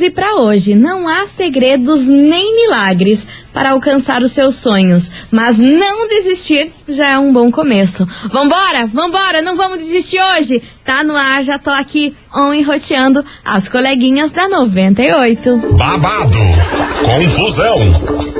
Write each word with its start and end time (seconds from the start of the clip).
frase 0.00 0.10
para 0.10 0.36
hoje: 0.36 0.74
não 0.74 1.06
há 1.06 1.26
segredos 1.26 2.06
nem 2.06 2.56
milagres 2.56 3.26
para 3.52 3.72
alcançar 3.72 4.22
os 4.22 4.32
seus 4.32 4.54
sonhos, 4.54 5.10
mas 5.30 5.58
não 5.58 6.08
desistir 6.08 6.72
já 6.88 7.08
é 7.08 7.18
um 7.18 7.32
bom 7.32 7.50
começo. 7.50 8.08
Vambora, 8.32 8.86
vambora, 8.86 9.42
não 9.42 9.56
vamos 9.56 9.78
desistir 9.78 10.20
hoje. 10.36 10.62
Tá 10.84 11.04
no 11.04 11.14
ar, 11.14 11.42
já 11.42 11.58
tô 11.58 11.70
aqui 11.70 12.14
on 12.34 12.54
e 12.54 12.62
roteando 12.62 13.24
as 13.44 13.68
coleguinhas 13.68 14.32
da 14.32 14.48
98. 14.48 15.56
Babado, 15.76 16.38
confusão 17.04 18.39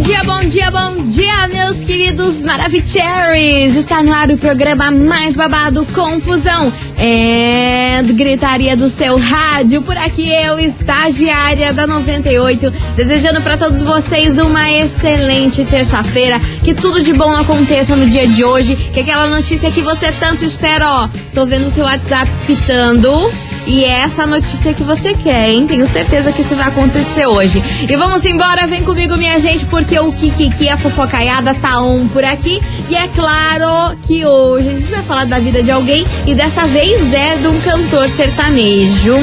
Dia, 0.00 0.24
bom 0.24 0.40
dia, 0.48 0.70
bom 0.70 1.02
dia, 1.04 1.48
meus 1.48 1.84
queridos 1.84 2.42
Maravicheries! 2.42 3.76
Está 3.76 4.02
no 4.02 4.12
ar 4.12 4.30
o 4.30 4.38
programa 4.38 4.90
mais 4.90 5.36
babado 5.36 5.86
Confusão. 5.94 6.72
É 6.96 8.02
gritaria 8.02 8.76
do 8.76 8.88
seu 8.88 9.18
rádio. 9.18 9.82
Por 9.82 9.96
aqui 9.96 10.28
eu, 10.32 10.58
estagiária 10.58 11.72
da 11.72 11.86
98, 11.86 12.72
desejando 12.96 13.40
para 13.42 13.56
todos 13.56 13.82
vocês 13.82 14.38
uma 14.38 14.70
excelente 14.70 15.64
terça-feira. 15.64 16.40
Que 16.64 16.74
tudo 16.74 17.02
de 17.02 17.12
bom 17.12 17.34
aconteça 17.34 17.94
no 17.94 18.08
dia 18.08 18.26
de 18.26 18.44
hoje. 18.44 18.76
Que 18.94 19.00
aquela 19.00 19.26
notícia 19.26 19.70
que 19.70 19.82
você 19.82 20.10
tanto 20.12 20.44
espera, 20.44 20.88
ó. 20.88 21.08
Tô 21.34 21.44
vendo 21.44 21.68
o 21.68 21.72
teu 21.72 21.84
WhatsApp 21.84 22.30
pitando. 22.46 23.30
E 23.66 23.84
é 23.84 24.00
essa 24.00 24.26
notícia 24.26 24.74
que 24.74 24.82
você 24.82 25.12
quer, 25.12 25.50
hein? 25.50 25.66
Tenho 25.66 25.86
certeza 25.86 26.32
que 26.32 26.40
isso 26.40 26.56
vai 26.56 26.68
acontecer 26.68 27.26
hoje. 27.26 27.62
E 27.88 27.96
vamos 27.96 28.24
embora, 28.24 28.66
vem 28.66 28.82
comigo, 28.82 29.16
minha 29.16 29.38
gente, 29.38 29.64
porque 29.66 29.98
o 29.98 30.12
Kikiki, 30.12 30.68
a 30.68 30.76
fofocaiada, 30.76 31.54
tá 31.54 31.80
on 31.80 32.08
por 32.08 32.24
aqui. 32.24 32.60
E 32.88 32.94
é 32.94 33.08
claro 33.08 33.96
que 34.06 34.24
hoje 34.24 34.68
a 34.68 34.74
gente 34.74 34.90
vai 34.90 35.02
falar 35.02 35.26
da 35.26 35.38
vida 35.38 35.62
de 35.62 35.70
alguém 35.70 36.04
e 36.26 36.34
dessa 36.34 36.66
vez 36.66 37.12
é 37.12 37.36
de 37.36 37.46
um 37.46 37.60
cantor 37.60 38.08
sertanejo 38.08 39.16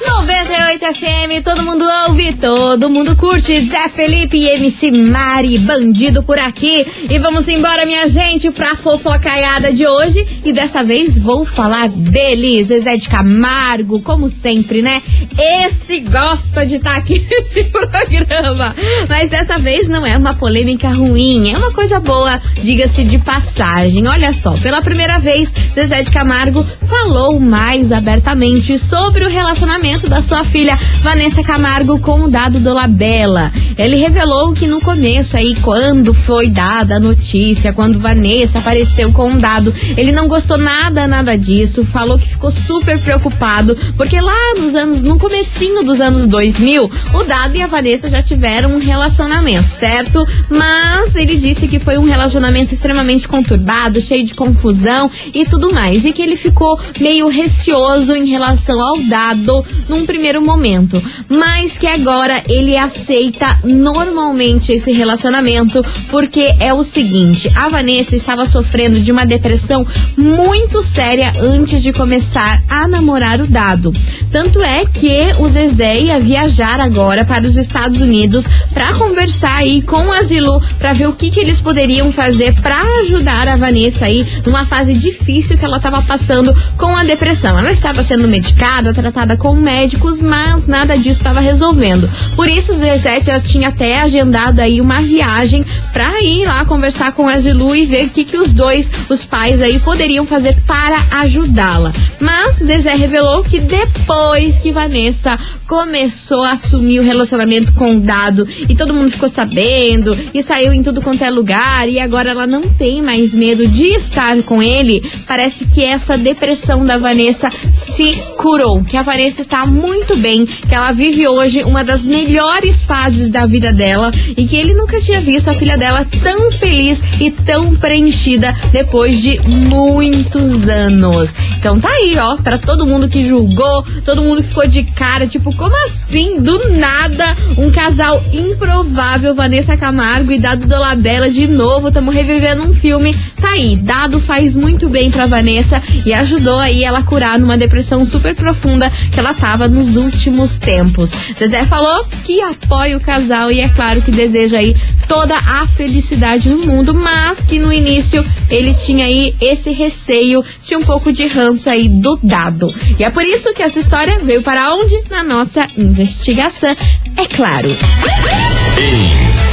98 0.06 0.80
FM, 0.94 1.44
todo 1.44 1.62
mundo 1.62 1.84
ouve, 2.06 2.32
todo 2.34 2.88
mundo 2.88 3.14
curte. 3.16 3.60
Zé 3.60 3.88
Felipe 3.88 4.38
e 4.38 4.48
MC 4.48 4.90
Mari, 4.90 5.58
bandido 5.58 6.22
por 6.22 6.38
aqui. 6.38 6.86
E 7.08 7.18
vamos 7.18 7.48
embora, 7.48 7.84
minha 7.84 8.06
gente, 8.08 8.50
pra 8.50 8.74
fofocaiada 8.74 9.72
de 9.72 9.86
hoje. 9.86 10.26
E 10.44 10.52
dessa 10.52 10.82
vez 10.82 11.18
vou 11.18 11.44
falar 11.44 11.88
dele, 11.88 12.62
Zezé 12.64 12.96
de 12.96 13.08
Camargo, 13.08 14.00
como 14.00 14.28
sempre, 14.28 14.80
né? 14.80 15.02
Esse 15.38 16.00
gosta 16.00 16.64
de 16.64 16.76
estar 16.76 16.92
tá 16.92 16.96
aqui 16.96 17.18
nesse 17.30 17.64
programa. 17.64 18.74
Mas 19.08 19.30
dessa 19.30 19.58
vez 19.58 19.88
não 19.88 20.06
é 20.06 20.16
uma 20.16 20.34
polêmica 20.34 20.88
ruim, 20.88 21.52
é 21.52 21.58
uma 21.58 21.72
coisa 21.72 22.00
boa, 22.00 22.40
diga-se 22.62 23.04
de 23.04 23.18
passagem. 23.18 24.06
Olha 24.08 24.32
só, 24.32 24.52
pela 24.58 24.80
primeira 24.80 25.18
vez, 25.18 25.52
Zezé 25.72 26.02
de 26.02 26.10
Camargo 26.10 26.64
falou 26.88 27.38
mais 27.38 27.92
abertamente 27.92 28.78
sobre 28.78 29.24
o 29.24 29.28
relacionamento 29.28 29.99
da 30.08 30.22
sua 30.22 30.44
filha 30.44 30.78
Vanessa 31.02 31.42
Camargo 31.42 31.98
com 31.98 32.22
o 32.22 32.30
dado 32.30 32.60
do 32.60 32.72
Labela. 32.72 33.52
Ele 33.76 33.96
revelou 33.96 34.52
que 34.52 34.66
no 34.66 34.80
começo 34.80 35.36
aí, 35.36 35.54
quando 35.62 36.12
foi 36.12 36.48
dada 36.48 36.96
a 36.96 37.00
notícia, 37.00 37.72
quando 37.72 37.98
Vanessa 37.98 38.58
apareceu 38.58 39.12
com 39.12 39.28
um 39.28 39.38
dado, 39.38 39.74
ele 39.96 40.12
não 40.12 40.28
gostou 40.28 40.58
nada, 40.58 41.06
nada 41.06 41.36
disso, 41.36 41.84
falou 41.84 42.18
que 42.18 42.28
ficou 42.28 42.50
super 42.50 43.00
preocupado, 43.00 43.76
porque 43.96 44.20
lá 44.20 44.54
nos 44.58 44.74
anos, 44.74 45.02
no 45.02 45.18
comecinho 45.18 45.82
dos 45.82 46.00
anos 46.00 46.26
2000, 46.26 46.90
o 47.14 47.24
Dado 47.24 47.56
e 47.56 47.62
a 47.62 47.66
Vanessa 47.66 48.08
já 48.08 48.22
tiveram 48.22 48.74
um 48.74 48.78
relacionamento, 48.78 49.68
certo? 49.68 50.26
Mas 50.48 51.16
ele 51.16 51.36
disse 51.36 51.66
que 51.66 51.78
foi 51.78 51.96
um 51.96 52.04
relacionamento 52.04 52.74
extremamente 52.74 53.26
conturbado, 53.26 54.00
cheio 54.00 54.24
de 54.24 54.34
confusão 54.34 55.10
e 55.32 55.44
tudo 55.44 55.72
mais, 55.72 56.04
e 56.04 56.12
que 56.12 56.22
ele 56.22 56.36
ficou 56.36 56.78
meio 57.00 57.28
receoso 57.28 58.14
em 58.14 58.26
relação 58.26 58.80
ao 58.80 58.96
Dado 59.04 59.64
num 59.88 60.06
primeiro 60.06 60.42
momento, 60.42 61.02
mas 61.28 61.78
que 61.78 61.86
agora 61.86 62.42
ele 62.48 62.76
aceita 62.76 63.58
normalmente 63.64 64.72
esse 64.72 64.92
relacionamento 64.92 65.84
porque 66.08 66.54
é 66.58 66.72
o 66.72 66.82
seguinte: 66.82 67.50
a 67.56 67.68
Vanessa 67.68 68.14
estava 68.14 68.44
sofrendo 68.46 69.00
de 69.00 69.12
uma 69.12 69.24
depressão 69.24 69.86
muito 70.16 70.82
séria 70.82 71.32
antes 71.40 71.82
de 71.82 71.92
começar 71.92 72.62
a 72.68 72.86
namorar 72.86 73.40
o 73.40 73.46
Dado. 73.46 73.92
Tanto 74.30 74.62
é 74.62 74.84
que 74.84 75.34
o 75.38 75.48
Zezé 75.48 76.00
ia 76.00 76.20
viajar 76.20 76.80
agora 76.80 77.24
para 77.24 77.46
os 77.46 77.56
Estados 77.56 78.00
Unidos 78.00 78.46
para 78.72 78.94
conversar 78.94 79.56
aí 79.56 79.82
com 79.82 80.12
a 80.12 80.22
Zilu 80.22 80.60
para 80.78 80.92
ver 80.92 81.08
o 81.08 81.12
que, 81.12 81.30
que 81.30 81.40
eles 81.40 81.60
poderiam 81.60 82.12
fazer 82.12 82.54
para 82.60 82.80
ajudar 83.00 83.48
a 83.48 83.56
Vanessa 83.56 84.06
aí 84.06 84.26
numa 84.44 84.64
fase 84.64 84.94
difícil 84.94 85.58
que 85.58 85.64
ela 85.64 85.78
estava 85.78 86.02
passando 86.02 86.54
com 86.76 86.94
a 86.94 87.04
depressão. 87.04 87.58
Ela 87.58 87.70
estava 87.70 88.02
sendo 88.02 88.28
medicada, 88.28 88.92
tratada 88.92 89.36
com 89.36 89.54
médicos, 89.70 90.18
mas 90.18 90.66
nada 90.66 90.98
disso 90.98 91.20
estava 91.20 91.38
resolvendo. 91.38 92.10
Por 92.34 92.48
isso, 92.48 92.72
o 92.72 92.74
Zezé 92.74 93.20
já 93.20 93.38
tinha 93.38 93.68
até 93.68 94.00
agendado 94.00 94.60
aí 94.60 94.80
uma 94.80 95.00
viagem 95.00 95.64
para 95.92 96.20
ir 96.20 96.44
lá 96.44 96.64
conversar 96.64 97.12
com 97.12 97.28
a 97.28 97.36
Zilu 97.38 97.76
e 97.76 97.86
ver 97.86 98.06
o 98.06 98.10
que, 98.10 98.24
que 98.24 98.36
os 98.36 98.52
dois, 98.52 98.90
os 99.08 99.24
pais 99.24 99.60
aí, 99.60 99.78
poderiam 99.78 100.26
fazer 100.26 100.56
para 100.66 100.98
ajudá-la. 101.20 101.92
Mas 102.20 102.56
Zezé 102.56 102.94
revelou 102.94 103.44
que 103.44 103.60
depois 103.60 104.56
que 104.56 104.72
Vanessa 104.72 105.38
começou 105.68 106.42
a 106.42 106.50
assumir 106.50 106.98
o 106.98 107.04
relacionamento 107.04 107.72
com 107.74 107.96
o 107.96 108.00
Dado 108.00 108.44
e 108.68 108.74
todo 108.74 108.92
mundo 108.92 109.12
ficou 109.12 109.28
sabendo 109.28 110.18
e 110.34 110.42
saiu 110.42 110.72
em 110.72 110.82
tudo 110.82 111.00
quanto 111.00 111.22
é 111.22 111.30
lugar 111.30 111.88
e 111.88 112.00
agora 112.00 112.30
ela 112.30 112.44
não 112.44 112.62
tem 112.62 113.00
mais 113.00 113.36
medo 113.36 113.68
de 113.68 113.86
estar 113.86 114.42
com 114.42 114.60
ele, 114.60 115.08
parece 115.28 115.66
que 115.66 115.84
essa 115.84 116.18
depressão 116.18 116.84
da 116.84 116.98
Vanessa 116.98 117.52
se 117.72 118.12
curou, 118.36 118.82
que 118.82 118.96
a 118.96 119.02
Vanessa 119.02 119.40
está 119.40 119.59
muito 119.66 120.16
bem, 120.16 120.44
que 120.44 120.74
ela 120.74 120.92
vive 120.92 121.26
hoje 121.26 121.62
uma 121.64 121.82
das 121.82 122.04
melhores 122.04 122.82
fases 122.82 123.28
da 123.28 123.46
vida 123.46 123.72
dela 123.72 124.10
e 124.36 124.46
que 124.46 124.56
ele 124.56 124.74
nunca 124.74 125.00
tinha 125.00 125.20
visto 125.20 125.48
a 125.48 125.54
filha 125.54 125.76
dela 125.76 126.06
tão 126.22 126.50
feliz 126.52 127.02
e 127.20 127.30
tão 127.30 127.74
preenchida 127.76 128.54
depois 128.72 129.20
de 129.20 129.40
muitos 129.48 130.68
anos. 130.68 131.34
Então 131.56 131.78
tá 131.80 131.88
aí, 131.88 132.16
ó, 132.18 132.36
para 132.36 132.58
todo 132.58 132.86
mundo 132.86 133.08
que 133.08 133.22
julgou, 133.22 133.84
todo 134.04 134.22
mundo 134.22 134.42
que 134.42 134.48
ficou 134.48 134.66
de 134.66 134.84
cara, 134.84 135.26
tipo, 135.26 135.54
como 135.54 135.74
assim? 135.84 136.40
Do 136.40 136.70
nada, 136.78 137.36
um 137.56 137.70
casal 137.70 138.22
improvável, 138.32 139.34
Vanessa 139.34 139.76
Camargo 139.76 140.32
e 140.32 140.38
Dado 140.38 140.66
Dolabella 140.66 141.28
de 141.28 141.46
novo, 141.46 141.88
estamos 141.88 142.14
revivendo 142.14 142.62
um 142.62 142.72
filme. 142.72 143.14
Tá 143.40 143.50
aí, 143.50 143.76
Dado 143.76 144.20
faz 144.20 144.54
muito 144.54 144.88
bem 144.88 145.10
pra 145.10 145.26
Vanessa 145.26 145.82
e 146.04 146.12
ajudou 146.12 146.58
aí 146.58 146.84
ela 146.84 147.00
a 147.00 147.02
curar 147.02 147.38
numa 147.38 147.56
depressão 147.56 148.04
super 148.04 148.34
profunda 148.34 148.90
que 149.10 149.18
ela 149.18 149.34
tava 149.34 149.49
estava 149.50 149.66
nos 149.66 149.96
últimos 149.96 150.60
tempos. 150.60 151.10
Zezé 151.36 151.64
falou 151.64 152.06
que 152.22 152.40
apoia 152.40 152.96
o 152.96 153.00
casal 153.00 153.50
e 153.50 153.60
é 153.60 153.68
claro 153.68 154.00
que 154.00 154.12
deseja 154.12 154.58
aí 154.58 154.76
toda 155.08 155.36
a 155.36 155.66
felicidade 155.66 156.48
no 156.48 156.64
mundo, 156.64 156.94
mas 156.94 157.40
que 157.40 157.58
no 157.58 157.72
início 157.72 158.24
ele 158.48 158.72
tinha 158.72 159.06
aí 159.06 159.34
esse 159.40 159.72
receio, 159.72 160.44
tinha 160.62 160.78
um 160.78 160.84
pouco 160.84 161.12
de 161.12 161.26
ranço 161.26 161.68
aí 161.68 161.88
do 161.88 162.16
dado. 162.22 162.72
E 162.96 163.02
é 163.02 163.10
por 163.10 163.24
isso 163.24 163.52
que 163.52 163.60
essa 163.60 163.80
história 163.80 164.20
veio 164.22 164.40
para 164.40 164.72
onde? 164.72 165.02
Na 165.10 165.24
nossa 165.24 165.66
investigação, 165.76 166.76
é 167.16 167.26
claro. 167.26 167.76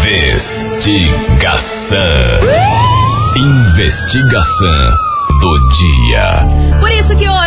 Investigação. 0.05 1.97
Investigação 3.35 4.91
do 5.41 5.59
dia. 5.71 6.46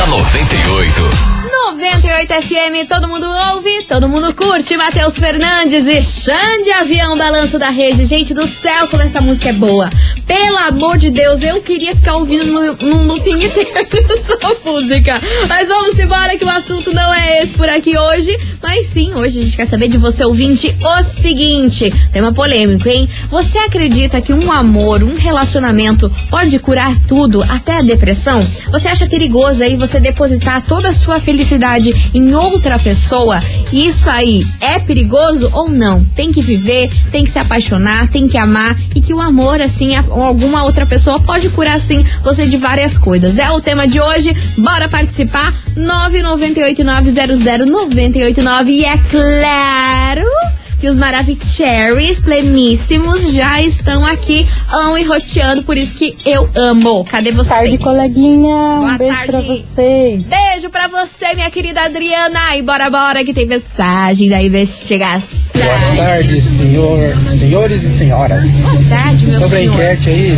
da 0.00 0.06
98. 0.06 1.41
98 1.70 2.32
FM, 2.43 2.88
todo 2.88 3.08
mundo 3.08 3.26
ouve, 3.55 3.85
todo 3.87 4.08
mundo 4.08 4.35
curte. 4.35 4.76
Matheus 4.76 5.19
Fernandes 5.19 5.87
e 5.87 6.00
Xande 6.00 6.70
Avião, 6.73 7.17
balanço 7.17 7.58
da 7.58 7.70
rede. 7.70 8.05
Gente 8.05 8.32
do 8.32 8.47
céu, 8.47 8.88
como 8.88 9.02
essa 9.02 9.20
música 9.20 9.50
é 9.50 9.52
boa. 9.52 9.91
Pelo 10.26 10.58
amor 10.58 10.97
de 10.97 11.11
Deus, 11.11 11.43
eu 11.43 11.61
queria 11.61 11.94
ficar 11.94 12.17
ouvindo 12.17 12.47
no, 12.47 12.73
no 12.76 13.02
looping 13.02 13.44
inteiro 13.44 13.70
essa 14.17 14.38
música. 14.64 15.20
Mas 15.49 15.69
vamos 15.69 15.99
embora 15.99 16.37
que 16.38 16.44
o 16.44 16.50
assunto 16.50 16.93
não 16.93 17.12
é 17.12 17.43
esse 17.43 17.55
por 17.55 17.69
aqui 17.69 17.97
hoje. 17.97 18.38
Mas 18.62 18.87
sim, 18.87 19.14
hoje 19.14 19.38
a 19.38 19.43
gente 19.43 19.56
quer 19.56 19.67
saber 19.67 19.88
de 19.88 19.99
você, 19.99 20.25
ouvinte, 20.25 20.75
o 20.81 21.02
seguinte. 21.02 21.91
Tema 22.12 22.32
polêmico, 22.32 22.88
hein? 22.88 23.08
Você 23.31 23.58
acredita 23.58 24.20
que 24.20 24.32
um 24.32 24.52
amor, 24.52 25.02
um 25.02 25.14
relacionamento 25.14 26.11
pode 26.31 26.58
curar 26.58 26.94
tudo, 27.08 27.43
até 27.49 27.79
a 27.79 27.82
depressão? 27.82 28.41
Você 28.70 28.88
acha 28.88 29.06
perigoso 29.06 29.62
aí 29.64 29.76
você 29.76 29.89
depositar 29.98 30.62
toda 30.62 30.90
a 30.90 30.94
sua 30.94 31.19
felicidade 31.19 31.92
em 32.14 32.34
outra 32.34 32.78
pessoa, 32.78 33.42
isso 33.72 34.10
aí 34.10 34.44
é 34.60 34.78
perigoso 34.78 35.50
ou 35.52 35.69
não? 35.70 36.04
Tem 36.14 36.31
que 36.31 36.42
viver, 36.42 36.90
tem 37.10 37.25
que 37.25 37.32
se 37.32 37.38
apaixonar, 37.38 38.08
tem 38.08 38.28
que 38.28 38.37
amar 38.37 38.76
e 38.94 39.00
que 39.00 39.14
o 39.14 39.20
amor, 39.20 39.60
assim, 39.60 39.96
alguma 39.96 40.62
outra 40.64 40.87
pessoa 40.87 41.19
pode 41.19 41.48
curar, 41.48 41.76
assim, 41.76 42.04
você 42.22 42.46
de 42.46 42.56
várias 42.56 42.96
coisas. 42.98 43.38
É 43.38 43.50
o 43.50 43.60
tema 43.60 43.88
de 43.88 44.00
hoje, 44.00 44.32
bora 44.56 44.88
participar? 44.88 45.52
998900989 45.76 48.69
e 48.69 48.84
é 48.84 48.96
claro 48.98 50.59
que 50.80 50.88
os 50.88 50.96
Maravicheries 50.96 52.20
pleníssimos 52.20 53.32
já 53.34 53.60
estão 53.60 54.04
aqui, 54.06 54.46
amo 54.70 54.96
e 54.96 55.04
roteando, 55.04 55.62
por 55.62 55.76
isso 55.76 55.94
que 55.94 56.16
eu 56.24 56.48
amo. 56.54 57.04
Cadê 57.04 57.30
você? 57.30 57.50
Tarde, 57.50 57.76
coleguinha. 57.78 58.48
Boa 58.78 58.92
um 58.94 58.98
beijo 58.98 59.14
tarde. 59.14 59.30
pra 59.32 59.40
vocês. 59.42 60.28
Beijo 60.30 60.70
pra 60.70 60.88
você, 60.88 61.34
minha 61.34 61.50
querida 61.50 61.82
Adriana. 61.82 62.56
E 62.56 62.62
bora, 62.62 62.88
bora, 62.88 63.22
que 63.24 63.34
tem 63.34 63.46
mensagem 63.46 64.28
da 64.28 64.42
investigação. 64.42 65.60
Boa 65.60 65.96
tarde, 66.06 66.40
senhor, 66.40 66.98
senhores 67.28 67.82
e 67.82 67.98
senhoras. 67.98 68.46
Boa 68.58 68.84
tarde, 68.88 69.26
meu 69.26 69.38
Sobre 69.40 69.56
a 69.58 69.60
senhor. 69.60 69.74
enquete 69.74 70.08
aí, 70.08 70.36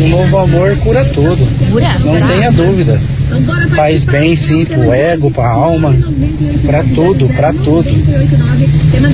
um, 0.00 0.06
um 0.06 0.08
novo 0.08 0.38
amor 0.38 0.76
cura 0.78 1.04
tudo. 1.04 1.46
Cura? 1.70 1.96
Não 2.00 2.14
Será? 2.14 2.26
tenha 2.28 2.52
dúvida. 2.52 3.00
Faz 3.76 4.04
bem 4.04 4.34
sim 4.34 4.64
pro 4.64 4.92
ego, 4.92 5.30
pra 5.30 5.48
alma, 5.48 5.94
pra 6.66 6.82
tudo, 6.82 7.28
pra 7.28 7.52
tudo. 7.52 7.88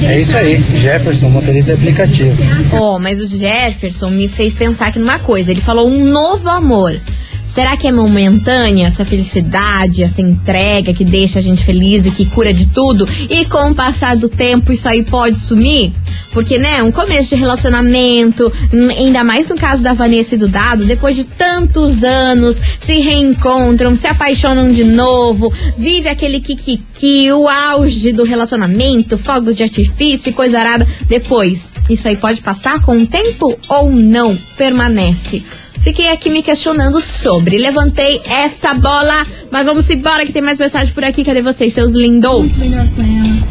É 0.06 0.18
isso 0.20 0.36
aí, 0.36 0.62
Jefferson, 0.76 1.28
motorista 1.28 1.74
de 1.74 1.78
aplicativo. 1.80 2.34
Oh, 2.72 2.98
mas 2.98 3.20
o 3.20 3.26
Jefferson 3.26 4.10
me 4.10 4.26
fez 4.28 4.54
pensar 4.54 4.86
aqui 4.86 4.98
numa 4.98 5.18
coisa. 5.18 5.50
Ele 5.50 5.60
falou 5.60 5.88
um 5.88 6.04
novo 6.04 6.49
amor. 6.49 6.99
Será 7.46 7.76
que 7.76 7.86
é 7.86 7.92
momentânea 7.92 8.88
essa 8.88 9.04
felicidade, 9.04 10.02
essa 10.02 10.20
entrega 10.20 10.92
que 10.92 11.04
deixa 11.04 11.38
a 11.38 11.42
gente 11.42 11.64
feliz 11.64 12.04
e 12.04 12.10
que 12.10 12.26
cura 12.26 12.52
de 12.52 12.66
tudo? 12.66 13.08
E 13.30 13.44
com 13.44 13.70
o 13.70 13.74
passar 13.74 14.16
do 14.16 14.28
tempo 14.28 14.72
isso 14.72 14.88
aí 14.88 15.04
pode 15.04 15.38
sumir? 15.38 15.92
Porque, 16.32 16.58
né, 16.58 16.82
um 16.82 16.90
começo 16.90 17.34
de 17.34 17.40
relacionamento, 17.40 18.52
hum, 18.72 18.90
ainda 18.90 19.22
mais 19.22 19.48
no 19.48 19.56
caso 19.56 19.82
da 19.82 19.92
Vanessa 19.92 20.34
e 20.34 20.38
do 20.38 20.48
Dado, 20.48 20.84
depois 20.84 21.14
de 21.14 21.22
tantos 21.24 22.02
anos, 22.02 22.60
se 22.78 22.98
reencontram, 22.98 23.94
se 23.94 24.08
apaixonam 24.08 24.70
de 24.70 24.84
novo, 24.84 25.50
vive 25.78 26.08
aquele 26.08 26.40
kikiki, 26.40 27.30
o 27.32 27.48
auge 27.48 28.12
do 28.12 28.24
relacionamento, 28.24 29.16
fogos 29.16 29.54
de 29.54 29.62
artifício 29.62 30.30
e 30.30 30.32
coisa 30.32 30.58
arada. 30.58 30.86
Depois, 31.06 31.74
isso 31.88 32.08
aí 32.08 32.16
pode 32.16 32.42
passar 32.42 32.82
com 32.82 33.00
o 33.00 33.06
tempo 33.06 33.56
ou 33.68 33.88
não 33.90 34.36
permanece? 34.58 35.42
Fiquei 35.87 36.09
aqui 36.09 36.31
me 36.31 36.43
questionando 36.43 37.00
sobre. 37.00 37.59
Levantei 37.59 38.21
essa 38.28 38.75
bola, 38.75 39.25
mas 39.52 39.64
vamos 39.64 39.88
embora 39.88 40.26
que 40.26 40.33
tem 40.33 40.43
mais 40.43 40.59
mensagem 40.59 40.93
por 40.93 41.05
aqui. 41.05 41.23
Cadê 41.23 41.40
vocês, 41.40 41.73
seus 41.73 41.93
lindos? 41.93 42.62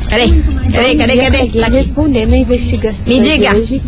Cadê? 0.10 0.28
Cadê, 0.74 0.96
cadê, 0.98 1.18
cadê? 1.18 1.38
Aqui 1.38 1.60
Tá 1.62 1.68
respondendo 1.68 2.34
a 2.34 2.38
investigação 2.38 3.14
Me 3.14 3.22
diga. 3.22 3.56
hoje, 3.56 3.82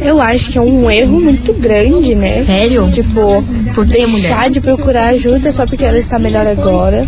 eu 0.00 0.20
acho 0.20 0.52
que 0.52 0.58
é 0.58 0.60
um 0.60 0.88
erro 0.88 1.20
muito 1.20 1.52
grande, 1.54 2.14
né? 2.14 2.44
Sério? 2.44 2.88
Tipo, 2.92 3.42
Por 3.74 3.84
que, 3.84 4.06
mulher? 4.06 4.20
deixar 4.20 4.50
de 4.50 4.60
procurar 4.60 5.08
ajuda 5.08 5.50
só 5.50 5.66
porque 5.66 5.84
ela 5.84 5.98
está 5.98 6.16
melhor 6.16 6.46
agora. 6.46 7.04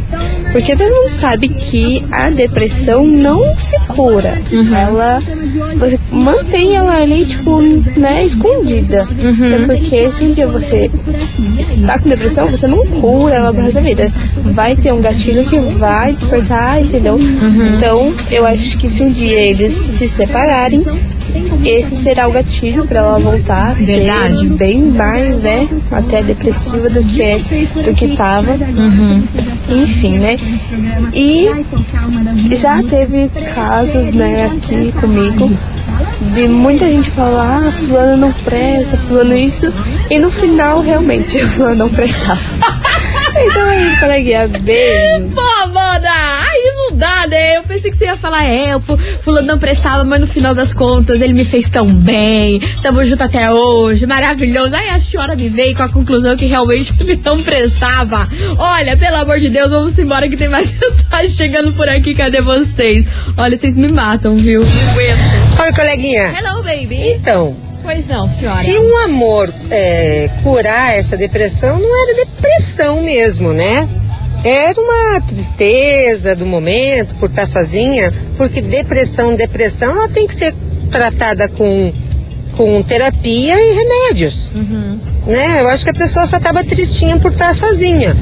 Porque 0.53 0.77
todo 0.77 0.95
mundo 0.95 1.09
sabe 1.09 1.49
que 1.49 2.05
a 2.13 2.29
depressão 2.31 3.07
não 3.07 3.57
se 3.57 3.79
cura. 3.89 4.41
Uhum. 4.53 4.77
Ela. 4.77 5.23
Você 5.77 5.99
mantém 6.11 6.77
ela 6.77 6.95
ali, 6.97 7.25
tipo, 7.25 7.61
né, 7.97 8.25
escondida. 8.25 9.09
Uhum. 9.23 9.55
É 9.55 9.67
porque 9.67 10.11
se 10.11 10.23
um 10.23 10.33
dia 10.33 10.47
você 10.47 10.91
está 11.59 11.99
com 11.99 12.09
depressão, 12.09 12.49
você 12.49 12.67
não 12.67 12.87
cura 12.87 13.35
ela 13.35 13.53
pro 13.53 13.63
resto 13.63 13.77
da 13.77 13.81
vida. 13.81 14.13
Vai 14.45 14.77
ter 14.77 14.93
um 14.93 15.01
gatilho 15.01 15.45
que 15.45 15.59
vai 15.59 16.13
despertar, 16.13 16.81
entendeu? 16.81 17.15
Uhum. 17.15 17.75
Então, 17.75 18.15
eu 18.31 18.47
acho 18.47 18.77
que 18.77 18.91
se 18.91 19.03
um 19.03 19.11
dia 19.11 19.41
eles 19.41 19.73
se 19.73 20.07
separarem, 20.07 20.85
esse 21.65 21.97
será 21.97 22.29
o 22.29 22.33
gatilho 22.33 22.87
para 22.87 22.99
ela 22.99 23.19
voltar 23.19 23.73
a 23.73 23.77
ser 23.77 24.11
bem 24.57 24.83
mais, 24.83 25.39
né, 25.39 25.69
até 25.91 26.23
depressiva 26.23 26.89
do 26.91 27.03
que 27.05 27.23
é, 27.23 27.39
do 27.39 27.95
que 27.95 28.09
tava. 28.17 28.53
Uhum. 28.53 29.23
Enfim, 29.71 30.19
né? 30.19 30.39
E 31.15 31.49
já 32.57 32.83
teve 32.83 33.29
casos, 33.55 34.13
né, 34.13 34.47
aqui 34.47 34.93
comigo 34.93 35.51
de 36.35 36.49
muita 36.49 36.89
gente 36.89 37.11
falar, 37.11 37.67
ah, 37.67 37.73
fulano 37.73 38.17
não 38.17 38.33
presta, 38.33 38.97
fulano 38.97 39.35
isso, 39.35 39.73
e 40.11 40.19
no 40.19 40.31
final 40.31 40.81
realmente 40.81 41.39
fulano 41.45 41.77
não 41.77 41.89
prestava. 41.89 42.41
então 43.37 43.71
é 43.71 43.89
isso, 43.89 44.01
coleguinha. 44.01 44.49
Beijos. 44.49 45.35
Pô, 45.35 45.41
Amanda! 45.63 46.09
Aí 46.11 46.62
dá, 47.03 47.27
né? 47.27 47.57
Eu 47.57 47.63
pensei 47.65 47.91
que 47.91 47.97
você 47.97 48.05
ia 48.05 48.17
falar, 48.17 48.45
é, 48.45 48.77
o 48.77 48.81
fu- 48.81 48.97
fulano 49.21 49.47
não 49.49 49.59
prestava, 49.59 50.05
mas 50.05 50.21
no 50.21 50.27
final 50.27 50.55
das 50.55 50.73
contas 50.73 51.21
ele 51.21 51.33
me 51.33 51.45
fez 51.45 51.69
tão 51.69 51.85
bem. 51.87 52.61
Tamo 52.81 53.05
junto 53.05 53.25
até 53.25 53.51
hoje, 53.51 54.07
maravilhoso. 54.07 54.77
Aí 54.77 54.89
a 54.91 55.01
senhora 55.01 55.35
me 55.35 55.49
veio 55.49 55.75
com 55.77 55.83
a 55.83 55.89
conclusão 55.89 56.37
que 56.37 56.47
realmente 56.47 56.95
ele 57.01 57.21
não 57.25 57.43
prestava. 57.43 58.27
Olha, 58.57 58.97
pelo 58.97 59.17
amor 59.17 59.41
de 59.41 59.49
Deus, 59.49 59.69
vamos 59.71 59.99
embora 59.99 60.29
que 60.29 60.37
tem 60.37 60.49
mais 60.49 60.71
mensagem 60.79 61.31
chegando 61.31 61.73
por 61.73 61.89
aqui. 61.89 62.15
Cadê 62.15 62.41
vocês? 62.41 63.05
Olha, 63.37 63.57
vocês 63.57 63.77
me 63.77 63.89
matam, 63.89 64.37
viu? 64.37 64.61
Não 64.65 64.91
aguento. 64.91 65.61
Oi, 65.65 65.73
coleguinha. 65.73 66.33
Hello, 66.39 66.63
baby. 66.63 67.15
Então, 67.17 67.57
Pois 67.83 68.07
não, 68.07 68.29
senhora. 68.29 68.63
se 68.63 68.79
um 68.79 68.97
amor 68.99 69.53
é, 69.69 70.31
curar 70.45 70.97
essa 70.97 71.17
depressão, 71.17 71.81
não 71.81 72.03
era 72.05 72.15
depressão 72.27 73.03
mesmo, 73.03 73.53
né? 73.53 73.89
Era 74.45 74.81
uma 74.81 75.21
tristeza 75.21 76.35
do 76.35 76.45
momento 76.47 77.15
por 77.17 77.31
estar 77.31 77.47
sozinha, 77.47 78.13
porque 78.37 78.61
depressão, 78.61 79.37
depressão, 79.37 79.93
ela 79.93 80.09
tem 80.09 80.27
que 80.27 80.35
ser 80.35 80.53
tratada 80.91 81.49
com, 81.49 81.93
com 82.57 82.83
terapia 82.83 83.55
e 83.61 83.73
remédios, 83.75 84.51
Uhum. 84.55 84.99
né? 85.27 85.61
Eu 85.61 85.69
acho 85.69 85.85
que 85.85 85.91
a 85.91 85.95
pessoa 85.95 86.27
só 86.27 86.39
estava 86.39 86.65
tristinha 86.65 87.17
por 87.19 87.31
estar 87.33 87.55
sozinha. 87.55 88.17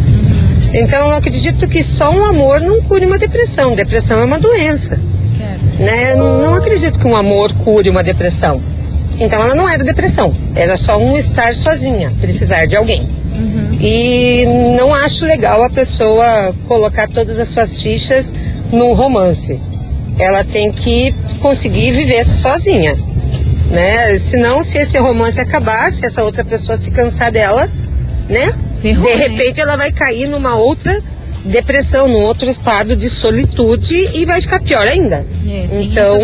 Então, 0.72 1.08
eu 1.08 1.14
acredito 1.16 1.66
que 1.66 1.82
só 1.82 2.10
um 2.12 2.24
amor 2.24 2.60
não 2.60 2.80
cure 2.82 3.04
uma 3.04 3.18
depressão. 3.18 3.74
Depressão 3.74 4.20
é 4.20 4.24
uma 4.24 4.38
doença 4.38 5.00
Certo. 5.26 5.82
né? 5.82 6.14
Não, 6.14 6.40
não 6.42 6.54
acredito 6.54 6.98
que 7.00 7.06
um 7.06 7.16
amor 7.16 7.52
cure 7.54 7.90
uma 7.90 8.02
depressão. 8.04 8.62
Então 9.18 9.42
ela 9.42 9.54
não 9.54 9.68
era 9.68 9.82
depressão, 9.84 10.34
era 10.54 10.76
só 10.78 10.96
um 10.98 11.14
estar 11.16 11.54
sozinha, 11.54 12.10
precisar 12.20 12.64
de 12.66 12.74
alguém. 12.76 13.06
E 13.80 14.44
não 14.76 14.94
acho 14.94 15.24
legal 15.24 15.62
a 15.62 15.70
pessoa 15.70 16.54
colocar 16.68 17.08
todas 17.08 17.38
as 17.38 17.48
suas 17.48 17.80
fichas 17.80 18.34
num 18.70 18.92
romance. 18.92 19.58
Ela 20.18 20.44
tem 20.44 20.70
que 20.70 21.14
conseguir 21.40 21.92
viver 21.92 22.22
sozinha, 22.24 22.94
né? 23.70 24.18
Senão, 24.18 24.62
se 24.62 24.76
esse 24.78 24.98
romance 24.98 25.40
acabar, 25.40 25.90
se 25.90 26.04
essa 26.04 26.22
outra 26.22 26.44
pessoa 26.44 26.76
se 26.76 26.90
cansar 26.90 27.32
dela, 27.32 27.70
né? 28.28 28.52
Ferrou, 28.82 29.10
de 29.10 29.16
né? 29.16 29.28
repente 29.28 29.60
ela 29.60 29.76
vai 29.76 29.90
cair 29.90 30.28
numa 30.28 30.56
outra 30.56 31.02
depressão, 31.44 32.06
num 32.06 32.22
outro 32.22 32.50
estado 32.50 32.94
de 32.94 33.08
solitude 33.08 33.96
e 34.14 34.26
vai 34.26 34.42
ficar 34.42 34.60
pior 34.60 34.86
ainda. 34.86 35.26
É, 35.48 35.80
então, 35.80 36.18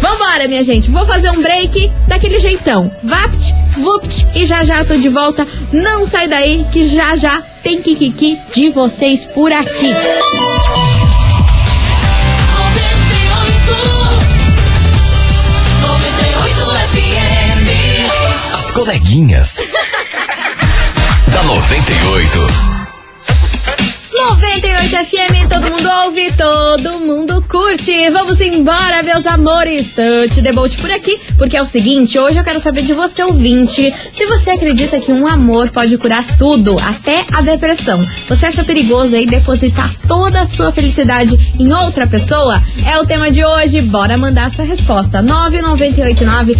Vambora, 0.00 0.48
minha 0.48 0.62
gente, 0.62 0.90
vou 0.90 1.04
fazer 1.06 1.30
um 1.30 1.42
break 1.42 1.90
daquele 2.08 2.38
jeitão. 2.38 2.90
Vapt, 3.02 3.54
vupt 3.76 4.26
e 4.34 4.44
já 4.44 4.64
já 4.64 4.84
tô 4.84 4.96
de 4.96 5.08
volta. 5.08 5.46
Não 5.72 6.06
sai 6.06 6.28
daí 6.28 6.64
que 6.72 6.88
já 6.88 7.16
já 7.16 7.42
tem 7.62 7.80
kikiki 7.80 8.38
de 8.54 8.70
vocês 8.70 9.24
por 9.24 9.52
aqui. 9.52 9.92
As 18.54 18.70
coleguinhas. 18.70 19.58
da 21.32 21.42
98. 21.42 22.73
98 24.24 24.88
FM, 25.04 25.48
todo 25.50 25.70
mundo 25.70 25.86
ouve, 26.06 26.32
todo 26.32 26.98
mundo 26.98 27.44
curte. 27.46 28.08
Vamos 28.08 28.40
embora, 28.40 29.02
meus 29.02 29.26
amores. 29.26 29.90
The 29.90 30.50
boat 30.50 30.78
por 30.78 30.90
aqui, 30.90 31.20
porque 31.36 31.58
é 31.58 31.60
o 31.60 31.64
seguinte, 31.64 32.18
hoje 32.18 32.38
eu 32.38 32.44
quero 32.44 32.58
saber 32.58 32.82
de 32.82 32.94
você, 32.94 33.22
ouvinte, 33.22 33.94
se 34.12 34.24
você 34.24 34.52
acredita 34.52 34.98
que 34.98 35.12
um 35.12 35.26
amor 35.26 35.68
pode 35.70 35.98
curar 35.98 36.24
tudo, 36.38 36.74
até 36.78 37.26
a 37.34 37.42
depressão. 37.42 38.02
Você 38.26 38.46
acha 38.46 38.64
perigoso 38.64 39.14
aí 39.14 39.26
depositar 39.26 39.90
toda 40.08 40.40
a 40.40 40.46
sua 40.46 40.72
felicidade 40.72 41.38
em 41.60 41.70
outra 41.74 42.06
pessoa? 42.06 42.62
É 42.86 42.98
o 42.98 43.04
tema 43.04 43.30
de 43.30 43.44
hoje, 43.44 43.82
bora 43.82 44.16
mandar 44.16 44.46
a 44.46 44.50
sua 44.50 44.64
resposta. 44.64 45.20
9989 45.20 46.56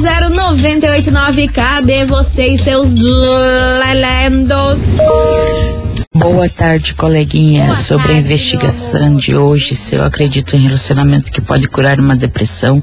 00989. 0.00 1.48
Cadê 1.48 2.06
vocês, 2.06 2.62
seus 2.62 2.94
lendos? 2.94 4.80
Boa 6.16 6.48
tarde, 6.48 6.94
coleguinha. 6.94 7.64
Boa 7.64 7.76
Sobre 7.76 8.06
tarde, 8.06 8.18
a 8.20 8.22
investigação 8.22 9.16
de 9.16 9.34
hoje, 9.34 9.74
se 9.74 9.96
eu 9.96 10.04
acredito 10.04 10.54
em 10.54 10.60
relacionamento 10.60 11.32
que 11.32 11.40
pode 11.40 11.66
curar 11.66 11.98
uma 11.98 12.14
depressão, 12.14 12.80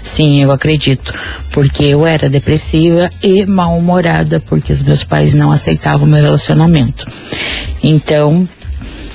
sim, 0.00 0.40
eu 0.40 0.52
acredito. 0.52 1.12
Porque 1.50 1.82
eu 1.82 2.06
era 2.06 2.30
depressiva 2.30 3.10
e 3.20 3.44
mal-humorada, 3.44 4.38
porque 4.38 4.72
os 4.72 4.80
meus 4.80 5.02
pais 5.02 5.34
não 5.34 5.50
aceitavam 5.50 6.06
o 6.06 6.10
meu 6.10 6.22
relacionamento. 6.22 7.04
Então, 7.82 8.48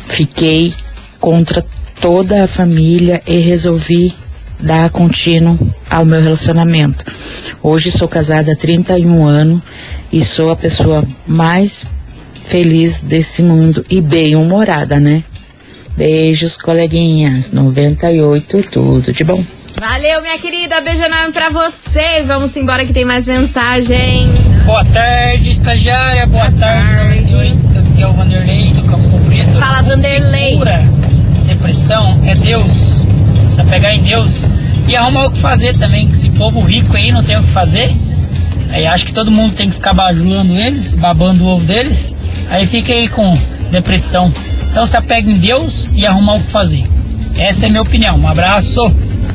fiquei 0.08 0.74
contra 1.17 1.63
toda 2.01 2.43
a 2.43 2.48
família 2.50 3.22
e 3.25 3.39
resolvi 3.39 4.13
dar 4.60 4.89
contínuo 4.89 5.58
ao 5.89 6.03
meu 6.03 6.22
relacionamento. 6.22 7.05
Hoje 7.62 7.91
sou 7.91 8.10
casada 8.10 8.51
há 8.51 8.55
31 8.58 9.25
anos 9.25 9.62
e 10.12 10.22
sou 10.22 10.51
a 10.51 10.55
pessoa 10.58 11.08
mais 11.25 11.86
feliz 12.46 13.04
desse 13.04 13.42
mundo 13.42 13.86
e 13.90 14.02
bem 14.02 14.36
humorada, 14.36 15.00
né? 15.00 15.24
Beijos, 15.96 16.58
coleguinhas. 16.58 17.52
98, 17.52 18.64
tudo 18.72 19.14
de 19.14 19.24
bom. 19.24 19.44
Valeu, 19.80 20.22
minha 20.22 20.38
querida. 20.38 20.82
Beijo 20.82 21.04
enorme 21.04 21.34
pra 21.34 21.50
você. 21.50 22.24
Vamos 22.26 22.56
embora 22.56 22.86
que 22.86 22.94
tem 22.94 23.06
mais 23.06 23.28
mensagem. 23.28 24.32
Boa 24.66 24.84
tarde, 24.86 25.50
estagiária. 25.50 26.26
Boa, 26.26 26.52
tarde. 26.52 27.32
98, 27.32 27.80
aqui 27.80 28.02
é 28.02 28.08
o 28.08 28.14
Vanderlei 28.14 28.74
do 28.74 28.84
Campo 28.84 29.10
Comprido. 29.10 29.60
Fala, 29.60 29.82
Vanderlei. 29.82 30.58
Cura, 30.58 30.82
depressão 31.48 32.22
é 32.26 32.36
Deus. 32.36 33.04
Você 33.46 33.64
pegar 33.66 33.94
em 33.94 34.04
Deus 34.04 34.44
e 34.88 34.96
arrumar 34.96 35.26
o 35.26 35.32
que 35.32 35.40
fazer 35.40 35.78
também. 35.78 36.08
Que 36.08 36.14
esse 36.14 36.30
povo 36.30 36.62
rico 36.62 36.96
aí 36.96 37.12
não 37.12 37.24
tem 37.24 37.38
o 37.38 37.44
que 37.44 37.50
fazer. 37.50 37.92
Aí 38.70 38.88
acho 38.88 39.06
que 39.06 39.14
todo 39.14 39.30
mundo 39.30 39.54
tem 39.54 39.68
que 39.68 39.76
ficar 39.76 39.94
bajulando 39.94 40.58
eles, 40.58 40.94
babando 40.94 41.44
o 41.44 41.48
ovo 41.50 41.66
deles. 41.66 42.12
Aí 42.50 42.66
fica 42.66 42.92
aí 42.92 43.08
com 43.08 43.38
depressão. 43.72 44.32
Então 44.70 44.86
se 44.86 44.98
apega 44.98 45.30
em 45.30 45.38
Deus 45.38 45.90
e 45.94 46.06
arrumar 46.06 46.36
o 46.36 46.40
que 46.40 46.52
fazer. 46.52 46.84
Essa 47.38 47.66
é 47.66 47.68
a 47.68 47.70
minha 47.70 47.82
opinião. 47.82 48.18
Um 48.18 48.28
abraço. 48.28 48.82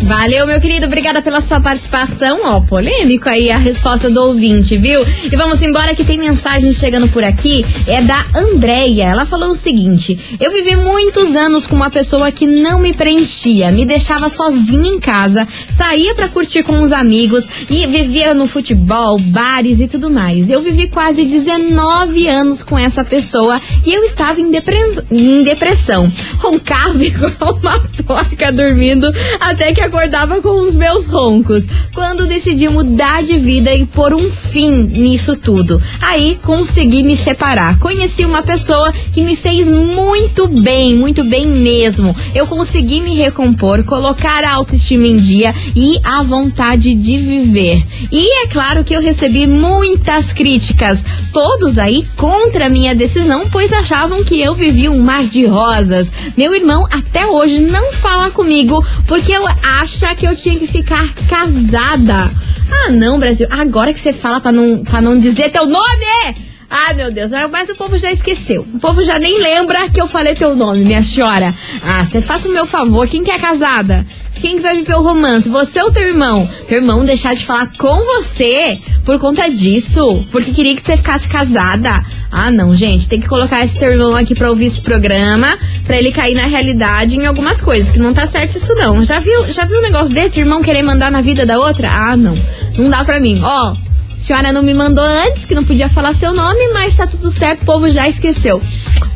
Valeu, 0.02 0.46
meu 0.46 0.60
querido. 0.60 0.86
Obrigada 0.86 1.20
pela 1.20 1.40
sua 1.40 1.60
participação. 1.60 2.40
Ó, 2.44 2.60
polêmico 2.60 3.28
aí 3.28 3.50
a 3.50 3.58
resposta 3.58 4.08
do 4.08 4.22
ouvinte, 4.22 4.76
viu? 4.76 5.04
E 5.30 5.36
vamos 5.36 5.60
embora 5.62 5.94
que 5.94 6.04
tem 6.04 6.16
mensagem 6.16 6.72
chegando 6.72 7.08
por 7.08 7.22
aqui. 7.24 7.64
É 7.86 8.00
da 8.00 8.24
Andréia. 8.34 9.04
Ela 9.04 9.26
falou 9.26 9.50
o 9.50 9.54
seguinte: 9.54 10.18
Eu 10.40 10.50
vivi 10.50 10.76
muitos 10.76 11.34
anos 11.36 11.66
com 11.66 11.76
uma 11.76 11.90
pessoa 11.90 12.30
que 12.32 12.46
não 12.46 12.78
me 12.80 12.94
preenchia, 12.94 13.70
me 13.70 13.84
deixava 13.84 14.28
sozinha 14.28 14.88
em 14.88 14.98
casa, 15.00 15.46
saía 15.68 16.14
pra 16.14 16.28
curtir 16.28 16.62
com 16.62 16.80
os 16.80 16.92
amigos 16.92 17.46
e 17.68 17.86
vivia 17.86 18.32
no 18.32 18.46
futebol, 18.46 19.18
bares 19.18 19.80
e 19.80 19.88
tudo 19.88 20.08
mais. 20.08 20.48
Eu 20.48 20.62
vivi 20.62 20.88
quase 20.88 21.24
19 21.26 22.28
anos 22.28 22.62
com 22.62 22.78
essa 22.78 23.04
pessoa 23.04 23.60
e 23.84 23.92
eu 23.92 24.04
estava 24.04 24.40
em, 24.40 24.50
depre- 24.50 25.02
em 25.10 25.42
depressão. 25.42 26.10
Roncava 26.38 27.02
igual 27.04 27.58
uma 27.60 27.78
porca 28.06 28.50
dormindo 28.52 29.10
até 29.40 29.72
que 29.74 29.80
acordava 29.88 30.40
com 30.40 30.64
os 30.64 30.74
meus 30.74 31.06
roncos. 31.06 31.66
Quando 31.94 32.26
decidi 32.26 32.68
mudar 32.68 33.22
de 33.22 33.36
vida 33.36 33.74
e 33.74 33.84
pôr 33.84 34.14
um 34.14 34.30
fim 34.30 34.70
nisso 34.70 35.36
tudo, 35.36 35.82
aí 36.00 36.38
consegui 36.42 37.02
me 37.02 37.16
separar. 37.16 37.78
Conheci 37.78 38.24
uma 38.24 38.42
pessoa 38.42 38.92
que 39.12 39.22
me 39.22 39.34
fez 39.34 39.68
muito 39.68 40.46
bem, 40.46 40.94
muito 40.94 41.24
bem 41.24 41.46
mesmo. 41.46 42.14
Eu 42.34 42.46
consegui 42.46 43.00
me 43.00 43.14
recompor, 43.14 43.82
colocar 43.84 44.44
a 44.44 44.52
autoestima 44.52 45.06
em 45.06 45.16
dia 45.16 45.54
e 45.74 45.98
a 46.04 46.22
vontade 46.22 46.94
de 46.94 47.16
viver. 47.16 47.82
E 48.12 48.44
é 48.44 48.46
claro 48.46 48.84
que 48.84 48.94
eu 48.94 49.00
recebi 49.00 49.46
muitas 49.46 50.32
críticas, 50.32 51.04
todos 51.32 51.78
aí 51.78 52.06
contra 52.16 52.66
a 52.66 52.70
minha 52.70 52.94
decisão, 52.94 53.48
pois 53.50 53.72
achavam 53.72 54.22
que 54.22 54.40
eu 54.40 54.54
vivia 54.54 54.90
um 54.90 55.00
mar 55.00 55.24
de 55.24 55.46
rosas. 55.46 56.12
Meu 56.36 56.54
irmão 56.54 56.86
até 56.90 57.26
hoje 57.26 57.60
não 57.60 57.92
fala 57.92 58.30
comigo 58.30 58.84
porque 59.06 59.32
eu 59.32 59.46
acha 59.80 60.14
que 60.14 60.26
eu 60.26 60.34
tinha 60.34 60.58
que 60.58 60.66
ficar 60.66 61.12
casada. 61.28 62.30
Ah, 62.70 62.90
não, 62.90 63.18
Brasil. 63.18 63.46
Agora 63.50 63.92
que 63.92 64.00
você 64.00 64.12
fala 64.12 64.40
pra 64.40 64.52
não, 64.52 64.82
pra 64.82 65.00
não 65.00 65.18
dizer 65.18 65.50
teu 65.50 65.66
nome! 65.66 66.47
Ai, 66.70 66.94
meu 66.94 67.10
Deus, 67.10 67.30
mas 67.50 67.70
o 67.70 67.74
povo 67.74 67.96
já 67.96 68.12
esqueceu. 68.12 68.60
O 68.74 68.78
povo 68.78 69.02
já 69.02 69.18
nem 69.18 69.40
lembra 69.40 69.88
que 69.88 70.00
eu 70.00 70.06
falei 70.06 70.34
teu 70.34 70.54
nome, 70.54 70.84
minha 70.84 71.02
senhora. 71.02 71.54
Ah, 71.82 72.04
você 72.04 72.20
faça 72.20 72.46
o 72.46 72.52
meu 72.52 72.66
favor, 72.66 73.08
quem 73.08 73.24
que 73.24 73.30
é 73.30 73.38
casada? 73.38 74.06
Quem 74.34 74.56
que 74.56 74.62
vai 74.62 74.76
viver 74.76 74.94
o 74.94 75.02
romance? 75.02 75.48
Você 75.48 75.80
ou 75.82 75.90
teu 75.90 76.02
irmão? 76.02 76.48
Teu 76.68 76.78
irmão 76.78 77.04
deixar 77.04 77.34
de 77.34 77.44
falar 77.44 77.72
com 77.76 77.96
você 78.04 78.78
por 79.02 79.18
conta 79.18 79.48
disso? 79.48 80.24
Porque 80.30 80.52
queria 80.52 80.76
que 80.76 80.82
você 80.82 80.96
ficasse 80.96 81.26
casada? 81.26 82.04
Ah, 82.30 82.50
não, 82.50 82.74
gente, 82.74 83.08
tem 83.08 83.18
que 83.18 83.26
colocar 83.26 83.64
esse 83.64 83.78
teu 83.78 83.90
irmão 83.90 84.14
aqui 84.14 84.34
pra 84.34 84.50
ouvir 84.50 84.66
esse 84.66 84.82
programa, 84.82 85.58
pra 85.86 85.96
ele 85.96 86.12
cair 86.12 86.34
na 86.34 86.44
realidade 86.44 87.16
em 87.16 87.24
algumas 87.24 87.62
coisas, 87.62 87.90
que 87.90 87.98
não 87.98 88.12
tá 88.12 88.26
certo 88.26 88.56
isso 88.56 88.74
não. 88.74 89.02
Já 89.02 89.18
viu, 89.18 89.50
já 89.50 89.64
viu 89.64 89.78
um 89.78 89.82
negócio 89.82 90.14
desse, 90.14 90.38
irmão 90.38 90.62
querer 90.62 90.82
mandar 90.82 91.10
na 91.10 91.22
vida 91.22 91.46
da 91.46 91.58
outra? 91.58 91.88
Ah, 91.90 92.16
não. 92.16 92.36
Não 92.76 92.90
dá 92.90 93.04
pra 93.04 93.18
mim. 93.18 93.40
Ó, 93.42 93.70
a 93.72 93.76
senhora 94.18 94.52
não 94.52 94.62
me 94.62 94.74
mandou 94.74 95.04
antes, 95.04 95.44
que 95.44 95.54
não 95.54 95.64
podia 95.64 95.88
falar 95.88 96.14
seu 96.14 96.34
nome, 96.34 96.68
mas 96.72 96.96
tá 96.96 97.06
tudo 97.06 97.30
certo, 97.30 97.62
o 97.62 97.64
povo 97.64 97.88
já 97.88 98.08
esqueceu. 98.08 98.60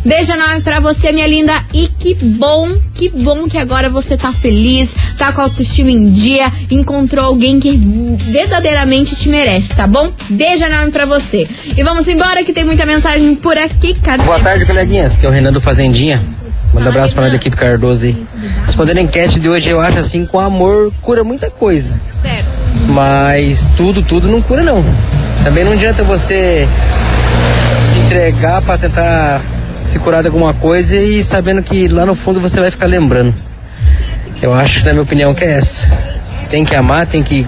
Beijo 0.05 0.33
enorme 0.33 0.63
pra 0.63 0.81
você, 0.81 1.13
minha 1.13 1.27
linda. 1.27 1.53
E 1.73 1.89
que 1.89 2.15
bom, 2.15 2.77
que 2.95 3.09
bom 3.09 3.49
que 3.49 3.57
agora 3.57 3.89
você 3.89 4.17
tá 4.17 4.33
feliz, 4.33 4.95
tá 5.17 5.33
com 5.33 5.41
a 5.41 5.45
autoestima 5.45 5.91
em 5.91 6.11
dia, 6.11 6.53
encontrou 6.71 7.25
alguém 7.25 7.61
que 7.61 7.77
verdadeiramente 8.17 9.15
te 9.15 9.29
merece, 9.29 9.75
tá 9.75 9.87
bom? 9.87 10.13
Beijo 10.31 10.65
enorme 10.65 10.91
pra 10.91 11.07
você. 11.07 11.49
E 11.77 11.83
vamos 11.83 12.09
embora 12.09 12.43
que 12.45 12.53
tem 12.53 12.65
muita 12.65 12.85
mensagem 12.85 13.35
por 13.37 13.57
aqui. 13.57 13.95
Cadê? 14.01 14.25
Boa 14.25 14.41
tarde, 14.41 14.67
coleguinhas. 14.67 15.17
Que 15.17 15.25
é 15.25 15.29
o 15.29 15.33
Renan 15.33 15.53
do 15.53 15.61
Fazendinha. 15.61 16.23
Manda 16.73 16.87
um 16.87 16.89
abraço 16.89 17.13
pra 17.13 17.25
nós 17.25 17.33
da 17.33 17.37
equipe 17.37 17.55
Cardoso 17.55 18.07
aí. 18.07 18.17
Respondendo 18.65 18.99
a 18.99 19.03
enquete 19.03 19.39
de 19.39 19.49
hoje, 19.49 19.69
eu 19.69 19.81
acho 19.81 19.99
assim, 19.99 20.25
com 20.25 20.41
amor 20.41 20.93
cura 21.03 21.23
muita 21.23 21.51
coisa. 21.51 22.01
Certo. 22.17 22.62
Mas 22.89 23.69
tudo, 23.77 24.03
tudo 24.03 24.29
não 24.29 24.43
cura 24.43 24.63
não. 24.63 24.85
Também 25.45 25.65
não 25.65 25.73
adianta 25.73 26.03
você 26.05 26.67
se 27.93 27.99
entregar 27.99 28.63
pra 28.63 28.79
tentar 28.79 29.41
se 29.85 29.99
curar 29.99 30.23
de 30.23 30.29
alguma 30.29 30.55
coisa 30.55 30.97
e 30.97 31.23
sabendo 31.23 31.63
que 31.63 31.89
lá 31.89 32.07
no 32.07 32.15
fundo 32.15 32.41
você 32.41 32.61
vai 32.61 32.71
ficar 32.71 32.87
lembrando. 32.87 33.35
Eu 34.41 34.53
acho, 34.55 34.85
na 34.85 34.93
minha 34.93 35.03
opinião, 35.03 35.35
que 35.35 35.45
é 35.45 35.53
essa. 35.53 35.97
Tem 36.51 36.65
que 36.65 36.75
amar, 36.75 37.07
tem 37.07 37.23
que 37.23 37.47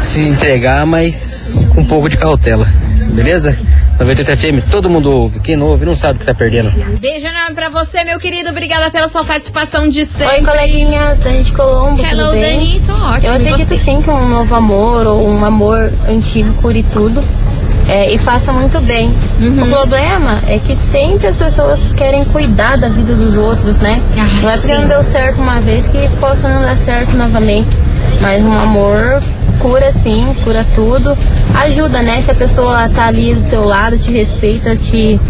se 0.00 0.28
entregar, 0.28 0.84
mas 0.86 1.54
com 1.72 1.80
um 1.80 1.84
pouco 1.84 2.08
de 2.08 2.16
cautela. 2.16 2.68
Beleza? 3.12 3.58
98 3.98 4.36
FM, 4.36 4.70
todo 4.70 4.90
mundo 4.90 5.10
ouve. 5.10 5.40
Quem 5.40 5.56
não 5.56 5.66
ouve 5.66 5.86
não 5.86 5.96
sabe 5.96 6.16
o 6.16 6.20
que 6.20 6.26
tá 6.26 6.34
perdendo. 6.34 6.70
Beijo 6.98 7.26
enorme 7.26 7.54
pra 7.54 7.70
você, 7.70 8.04
meu 8.04 8.18
querido. 8.18 8.50
Obrigada 8.50 8.90
pela 8.90 9.08
sua 9.08 9.24
participação 9.24 9.88
de 9.88 10.04
sempre. 10.04 10.36
Oi, 10.36 10.44
coleguinhas, 10.44 11.18
Dani 11.18 11.42
de 11.42 11.52
Colombo, 11.52 12.02
Hello, 12.02 12.24
tudo 12.24 12.32
bem? 12.32 12.58
Dani, 12.58 12.80
tô 12.80 12.92
ótimo. 12.92 13.26
Eu 13.26 13.34
acredito 13.34 13.68
você? 13.68 13.76
sim 13.76 14.02
que 14.02 14.10
um 14.10 14.28
novo 14.28 14.54
amor 14.54 15.06
ou 15.06 15.26
um 15.28 15.44
amor 15.44 15.90
antigo 16.06 16.52
cure 16.60 16.82
tudo 16.82 17.22
é, 17.88 18.12
e 18.12 18.18
faça 18.18 18.52
muito 18.52 18.80
bem. 18.80 19.12
Uhum. 19.40 19.62
O 19.62 19.68
problema 19.68 20.42
é 20.46 20.58
que 20.58 20.74
sempre 20.74 21.26
as 21.26 21.36
pessoas 21.36 21.88
querem 21.96 22.24
cuidar 22.24 22.76
da 22.76 22.88
vida 22.88 23.14
dos 23.14 23.38
outros, 23.38 23.78
né? 23.78 24.02
Ah, 24.18 24.42
não 24.42 24.50
é 24.50 24.56
porque 24.56 24.74
sim. 24.74 24.80
não 24.80 24.88
deu 24.88 25.02
certo 25.02 25.40
uma 25.40 25.60
vez 25.60 25.88
que 25.88 26.08
possa 26.20 26.48
não 26.48 26.62
dar 26.62 26.76
certo 26.76 27.16
novamente. 27.16 27.68
Mas 28.20 28.42
um 28.42 28.52
amor 28.52 29.22
cura 29.60 29.92
sim, 29.92 30.34
cura 30.44 30.64
tudo. 30.74 31.16
Ajuda, 31.54 32.02
né? 32.02 32.20
Se 32.20 32.30
a 32.30 32.34
pessoa 32.34 32.88
tá 32.88 33.06
ali 33.06 33.34
do 33.34 33.48
teu 33.48 33.64
lado, 33.64 33.98
te 33.98 34.10
respeita, 34.10 34.76
te 34.76 35.20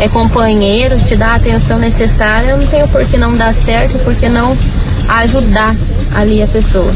é 0.00 0.08
companheiro, 0.08 0.96
te 0.98 1.16
dá 1.16 1.28
a 1.28 1.34
atenção 1.36 1.78
necessária, 1.78 2.56
não 2.56 2.66
tem 2.66 2.86
por 2.88 3.04
que 3.04 3.16
não 3.16 3.36
dar 3.36 3.54
certo, 3.54 3.98
por 4.04 4.14
que 4.14 4.28
ajudar 5.08 5.74
ali 6.14 6.42
a 6.42 6.46
pessoa. 6.46 6.92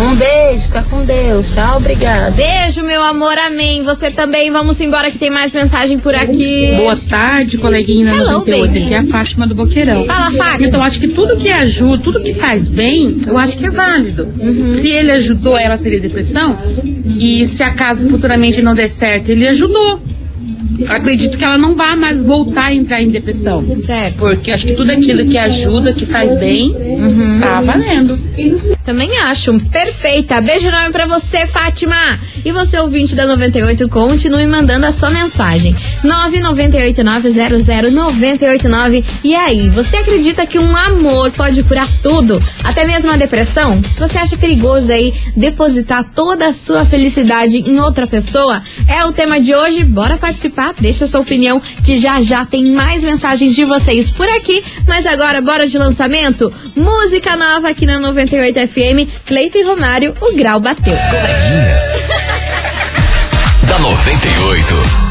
Um 0.00 0.14
beijo, 0.14 0.62
fica 0.64 0.82
com 0.82 1.04
Deus. 1.04 1.54
Tchau, 1.54 1.78
obrigada. 1.78 2.30
Beijo, 2.32 2.82
meu 2.82 3.02
amor, 3.02 3.36
amém. 3.38 3.82
Você 3.82 4.10
também. 4.10 4.50
Vamos 4.50 4.80
embora 4.80 5.10
que 5.10 5.18
tem 5.18 5.30
mais 5.30 5.52
mensagem 5.52 5.98
por 5.98 6.14
aqui. 6.14 6.74
Boa 6.76 6.96
tarde, 6.96 7.58
coleguinha 7.58 8.06
da 8.06 8.12
Hello, 8.12 8.32
98. 8.32 8.66
baby. 8.66 8.84
Aqui 8.84 8.94
é 8.94 8.98
a 8.98 9.04
Fátima 9.04 9.46
do 9.46 9.54
Boqueirão. 9.54 10.04
Fala, 10.04 10.30
Fátima. 10.32 10.68
Então, 10.68 10.80
eu 10.80 10.86
acho 10.86 11.00
que 11.00 11.08
tudo 11.08 11.36
que 11.36 11.48
ajuda, 11.48 12.02
tudo 12.02 12.22
que 12.22 12.34
faz 12.34 12.68
bem, 12.68 13.20
eu 13.26 13.38
acho 13.38 13.56
que 13.56 13.66
é 13.66 13.70
válido. 13.70 14.28
Uhum. 14.38 14.68
Se 14.68 14.88
ele 14.88 15.12
ajudou 15.12 15.56
ela 15.56 15.74
a 15.74 15.78
sair 15.78 15.96
da 15.96 16.02
depressão, 16.02 16.56
e 17.18 17.46
se 17.46 17.62
acaso 17.62 18.08
futuramente 18.08 18.60
não 18.62 18.74
der 18.74 18.90
certo, 18.90 19.30
ele 19.30 19.48
ajudou. 19.48 20.00
Acredito 20.88 21.36
que 21.38 21.44
ela 21.44 21.58
não 21.58 21.74
vai 21.74 21.96
mais 21.96 22.22
voltar 22.22 22.66
a 22.66 22.74
entrar 22.74 23.02
em 23.02 23.08
depressão. 23.10 23.64
Certo. 23.78 24.16
Porque 24.18 24.50
acho 24.52 24.66
que 24.66 24.74
tudo 24.74 24.90
aquilo 24.90 25.24
que 25.26 25.38
ajuda, 25.38 25.92
que 25.92 26.06
faz 26.06 26.34
bem, 26.38 26.72
Uhum. 26.74 27.40
tá 27.40 27.60
valendo. 27.60 28.16
Também 28.84 29.16
acho. 29.18 29.58
Perfeita. 29.70 30.40
Beijo 30.40 30.68
enorme 30.68 30.92
pra 30.92 31.06
você, 31.06 31.46
Fátima. 31.46 31.96
E 32.44 32.52
você, 32.52 32.78
ouvinte 32.78 33.14
da 33.16 33.26
98, 33.26 33.88
continue 33.88 34.46
mandando 34.46 34.86
a 34.86 34.92
sua 34.92 35.10
mensagem. 35.10 35.74
998900989. 36.04 39.04
E 39.24 39.34
aí, 39.34 39.68
você 39.70 39.96
acredita 39.96 40.46
que 40.46 40.58
um 40.58 40.76
amor 40.76 41.30
pode 41.32 41.62
curar 41.62 41.88
tudo? 42.02 42.42
Até 42.62 42.84
mesmo 42.84 43.10
a 43.10 43.16
depressão? 43.16 43.80
Você 43.98 44.18
acha 44.18 44.36
perigoso 44.36 44.92
aí 44.92 45.12
depositar 45.36 46.04
toda 46.14 46.48
a 46.48 46.52
sua 46.52 46.84
felicidade 46.84 47.58
em 47.58 47.80
outra 47.80 48.06
pessoa? 48.06 48.62
É 48.88 49.04
o 49.04 49.12
tema 49.12 49.40
de 49.40 49.54
hoje. 49.54 49.82
Bora 49.84 50.16
participar. 50.16 50.65
Deixa 50.78 51.04
a 51.04 51.08
sua 51.08 51.20
opinião, 51.20 51.60
que 51.84 51.98
já 51.98 52.20
já 52.20 52.44
tem 52.44 52.64
mais 52.64 53.02
mensagens 53.02 53.54
de 53.54 53.64
vocês 53.64 54.10
por 54.10 54.28
aqui. 54.28 54.62
Mas 54.86 55.06
agora, 55.06 55.40
bora 55.40 55.66
de 55.66 55.78
lançamento? 55.78 56.52
Música 56.74 57.36
nova 57.36 57.68
aqui 57.68 57.86
na 57.86 57.98
98 57.98 58.66
FM. 58.66 59.10
Cleiton 59.24 59.58
e 59.58 59.62
Romário, 59.62 60.16
o 60.20 60.36
grau 60.36 60.60
bateu. 60.60 60.96
Coleguinhas. 60.96 61.82
da 63.68 63.78
98. 63.78 65.05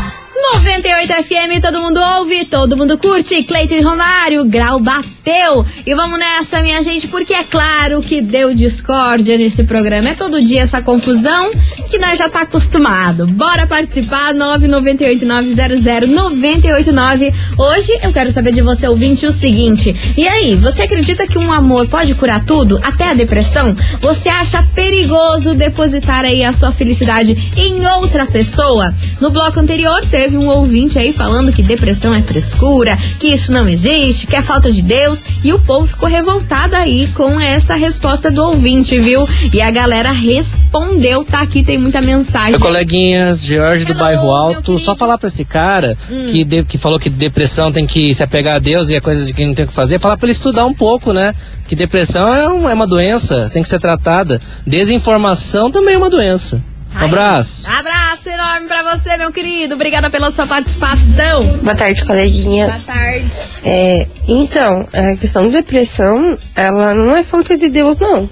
98 0.54 1.12
FM, 1.24 1.60
todo 1.60 1.82
mundo 1.82 2.00
ouve, 2.18 2.46
todo 2.46 2.78
mundo 2.78 3.00
curte. 3.00 3.44
Cleiton 3.44 3.76
e 3.76 3.82
Romário, 3.82 4.46
grau 4.46 4.80
bateu. 4.80 5.66
E 5.86 5.94
vamos 5.96 6.20
nessa, 6.20 6.62
minha 6.62 6.84
gente, 6.84 7.08
porque 7.08 7.34
é 7.34 7.44
claro 7.44 8.00
que 8.02 8.22
deu 8.22 8.54
discórdia 8.54 9.36
nesse 9.38 9.64
programa. 9.64 10.10
É 10.10 10.14
todo 10.14 10.44
dia 10.44 10.62
essa 10.62 10.84
confusão 10.84 11.50
que 11.90 11.98
nós 11.98 12.16
já 12.18 12.30
tá 12.30 12.42
acostumado. 12.42 13.26
Bora 13.26 13.66
participar, 13.66 14.36
998900989. 14.36 17.34
Hoje 17.58 17.98
eu 18.04 18.14
quero 18.14 18.30
saber 18.30 18.52
de 18.54 18.62
você, 18.62 18.88
ouvinte, 18.88 19.26
o 19.26 19.32
seguinte. 19.32 19.96
E 20.16 20.28
aí, 20.28 20.54
você 20.56 20.84
acredita 20.84 21.26
que 21.26 21.40
um 21.40 21.52
amor 21.52 21.88
pode 21.88 22.14
curar 22.14 22.46
tudo, 22.46 22.80
até 22.84 23.10
a 23.10 23.16
depressão? 23.16 23.74
Você 24.00 24.30
acha 24.30 24.62
perigoso 24.76 25.56
depositar 25.56 26.24
aí 26.24 26.44
a 26.44 26.54
sua 26.54 26.72
felicidade 26.72 27.52
em 27.58 27.84
outra 27.88 28.28
pessoa? 28.28 28.94
No 29.20 29.32
bloco 29.32 29.60
anterior 29.60 30.06
teve 30.06 30.35
teve 30.36 30.38
um 30.38 30.48
ouvinte 30.48 31.00
aí 31.00 31.14
falando 31.14 31.52
que 31.52 31.64
depressão 31.64 32.14
é 32.14 32.22
frescura, 32.22 32.98
que 33.20 33.28
isso 33.28 33.52
não 33.52 33.68
existe, 33.68 34.28
que 34.28 34.36
é 34.36 34.42
falta 34.42 34.72
de 34.72 34.82
Deus. 34.82 35.24
E 35.44 35.54
o 35.54 35.60
povo 35.60 35.88
ficou 35.88 36.10
revoltado 36.10 36.76
aí 36.76 37.08
com 37.08 37.40
essa 37.40 37.76
resposta 37.76 38.30
do 38.30 38.44
ouvinte, 38.44 38.98
viu? 38.98 39.26
E 39.54 39.62
a 39.62 39.72
galera 39.72 40.12
respondeu, 40.12 41.24
tá 41.24 41.42
aqui, 41.42 41.64
tem 41.64 41.78
muita 41.78 42.02
mensagem. 42.02 42.52
Meu 42.52 42.60
coleguinhas, 42.60 43.44
George 43.44 43.86
do 43.86 43.96
Bairro 43.96 44.30
Alto, 44.32 44.78
só 44.78 44.94
falar 44.94 45.18
pra 45.18 45.28
esse 45.28 45.46
cara 45.46 45.98
hum. 46.12 46.26
que, 46.28 46.44
de, 46.44 46.64
que 46.64 46.78
falou 46.78 47.00
que 47.00 47.10
depressão 47.10 47.72
tem 47.72 47.88
que 47.88 48.14
se 48.14 48.24
apegar 48.24 48.56
a 48.56 48.60
Deus 48.60 48.90
e 48.90 48.96
é 48.96 49.02
coisa 49.02 49.26
de 49.26 49.34
que 49.34 49.46
não 49.46 49.54
tem 49.54 49.66
o 49.66 49.68
que 49.68 49.74
fazer, 49.74 50.00
falar 50.00 50.18
pra 50.18 50.26
ele 50.26 50.34
estudar 50.34 50.66
um 50.66 50.74
pouco, 50.74 51.14
né? 51.14 51.34
Que 51.68 51.76
depressão 51.76 52.34
é, 52.34 52.48
um, 52.50 52.70
é 52.70 52.74
uma 52.74 52.88
doença, 52.88 53.50
tem 53.54 53.64
que 53.64 53.70
ser 53.70 53.80
tratada. 53.80 54.42
Desinformação 54.68 55.72
também 55.72 55.96
é 55.96 55.98
uma 55.98 56.10
doença. 56.10 56.62
Um 56.96 57.06
abraço. 57.06 57.70
Abraço 57.70 58.30
enorme 58.30 58.68
pra 58.68 58.96
você, 58.96 59.18
meu 59.18 59.32
querido. 59.32 59.76
Obrigada 59.76 60.10
pela 60.10 60.32
sua 60.32 60.48
participação. 60.48 61.44
Boa 61.62 61.76
tarde, 61.76 62.06
coleguinhas. 62.06 62.86
Boa 62.86 62.96
tarde. 62.96 63.26
É, 63.64 64.08
então, 64.28 64.88
a 64.94 65.16
questão 65.18 65.46
da 65.50 65.58
depressão, 65.60 66.38
ela 66.56 66.94
não 66.94 67.16
é 67.16 67.22
falta 67.22 67.58
de 67.58 67.70
Deus, 67.70 67.98
não. 67.98 68.30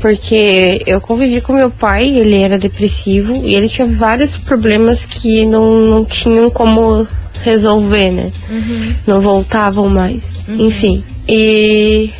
Porque 0.00 0.82
eu 0.86 1.00
convivi 1.00 1.40
com 1.40 1.52
meu 1.52 1.70
pai, 1.70 2.08
ele 2.08 2.40
era 2.40 2.58
depressivo 2.58 3.44
e 3.44 3.54
ele 3.54 3.68
tinha 3.68 3.86
vários 3.86 4.38
problemas 4.38 5.04
que 5.04 5.44
não, 5.44 5.80
não 5.80 6.04
tinham 6.04 6.50
como 6.50 7.06
resolver, 7.42 8.10
né? 8.10 8.30
Uhum. 8.48 8.94
Não 9.06 9.20
voltavam 9.20 9.88
mais. 9.88 10.40
Uhum. 10.46 10.66
Enfim. 10.66 11.04
E, 11.26 12.10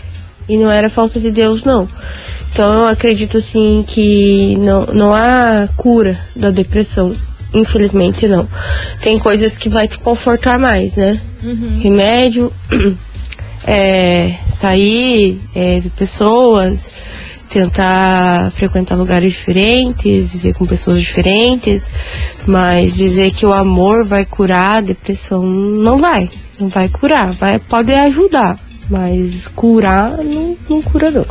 e 0.48 0.56
não 0.56 0.70
era 0.70 0.88
falta 0.90 1.20
de 1.20 1.30
Deus, 1.30 1.62
não. 1.62 1.88
Então 2.52 2.72
eu 2.72 2.86
acredito 2.86 3.38
assim 3.38 3.84
que 3.86 4.56
não, 4.56 4.86
não 4.86 5.14
há 5.14 5.68
cura 5.76 6.18
da 6.34 6.50
depressão. 6.50 7.14
Infelizmente 7.54 8.28
não. 8.28 8.48
Tem 9.00 9.18
coisas 9.18 9.56
que 9.56 9.68
vai 9.68 9.88
te 9.88 9.98
confortar 9.98 10.58
mais, 10.58 10.96
né? 10.96 11.20
Uhum. 11.42 11.80
Remédio, 11.80 12.52
é, 13.66 14.34
sair, 14.46 15.40
é, 15.54 15.80
ver 15.80 15.90
pessoas, 15.90 16.92
tentar 17.48 18.50
frequentar 18.52 18.94
lugares 18.94 19.32
diferentes, 19.32 20.36
ver 20.36 20.54
com 20.54 20.66
pessoas 20.66 21.00
diferentes, 21.00 21.90
mas 22.46 22.96
dizer 22.96 23.30
que 23.32 23.46
o 23.46 23.52
amor 23.52 24.04
vai 24.04 24.24
curar 24.24 24.78
a 24.78 24.80
depressão 24.82 25.42
não 25.42 25.96
vai, 25.96 26.28
não 26.60 26.68
vai 26.68 26.88
curar, 26.88 27.32
vai 27.32 27.58
pode 27.58 27.92
ajudar, 27.92 28.58
mas 28.90 29.48
curar 29.48 30.18
não, 30.18 30.56
não 30.68 30.82
cura 30.82 31.10
não. 31.10 31.26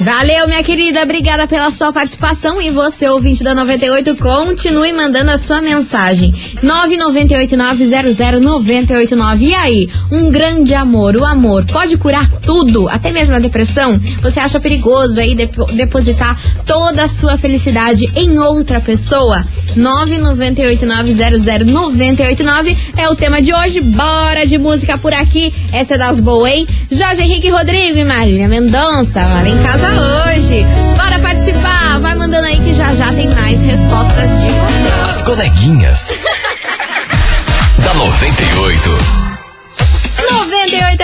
Valeu, 0.00 0.48
minha 0.48 0.64
querida. 0.64 1.02
Obrigada 1.02 1.46
pela 1.46 1.70
sua 1.70 1.92
participação. 1.92 2.60
E 2.60 2.68
você, 2.68 3.08
ouvinte 3.08 3.44
da 3.44 3.54
98, 3.54 4.16
continue 4.16 4.92
mandando 4.92 5.30
a 5.30 5.38
sua 5.38 5.62
mensagem. 5.62 6.34
998900989. 6.62 9.40
E 9.40 9.54
aí, 9.54 9.88
um 10.10 10.28
grande 10.30 10.74
amor, 10.74 11.14
o 11.16 11.24
amor 11.24 11.64
pode 11.66 11.96
curar 11.96 12.28
tudo, 12.44 12.88
até 12.88 13.12
mesmo 13.12 13.36
a 13.36 13.38
depressão? 13.38 14.00
Você 14.20 14.40
acha 14.40 14.58
perigoso 14.58 15.20
aí 15.20 15.36
depositar 15.72 16.36
toda 16.66 17.04
a 17.04 17.08
sua 17.08 17.38
felicidade 17.38 18.10
em 18.16 18.36
outra 18.38 18.80
pessoa? 18.80 19.46
998900989 19.76 22.76
é 22.96 23.08
o 23.08 23.14
tema 23.14 23.40
de 23.40 23.54
hoje. 23.54 23.80
Bora 23.80 24.44
de 24.44 24.58
música 24.58 24.98
por 24.98 25.14
aqui. 25.14 25.54
Essa 25.72 25.94
é 25.94 25.98
das 25.98 26.18
boas, 26.18 26.52
hein? 26.52 26.66
Jorge 26.90 27.22
Henrique 27.22 27.48
Rodrigo 27.48 27.96
e 27.98 28.04
Marília 28.04 28.48
Mendonça. 28.48 29.24
Lá 29.24 29.48
em 29.48 29.62
casa 29.62 29.83
hoje. 29.86 30.64
Bora 30.96 31.18
participar! 31.18 31.98
Vai 32.00 32.14
mandando 32.14 32.46
aí 32.46 32.58
que 32.58 32.72
já 32.72 32.94
já 32.94 33.12
tem 33.12 33.28
mais 33.28 33.62
respostas 33.62 34.28
de 34.28 34.46
você. 34.46 35.08
As 35.08 35.22
coleguinhas. 35.22 36.10
da 37.84 37.94
98. 37.94 39.33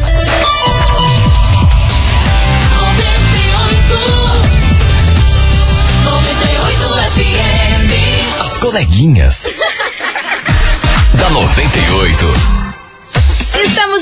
As 8.39 8.57
coleguinhas. 8.57 9.45
da 11.13 11.29
98. 11.29 12.56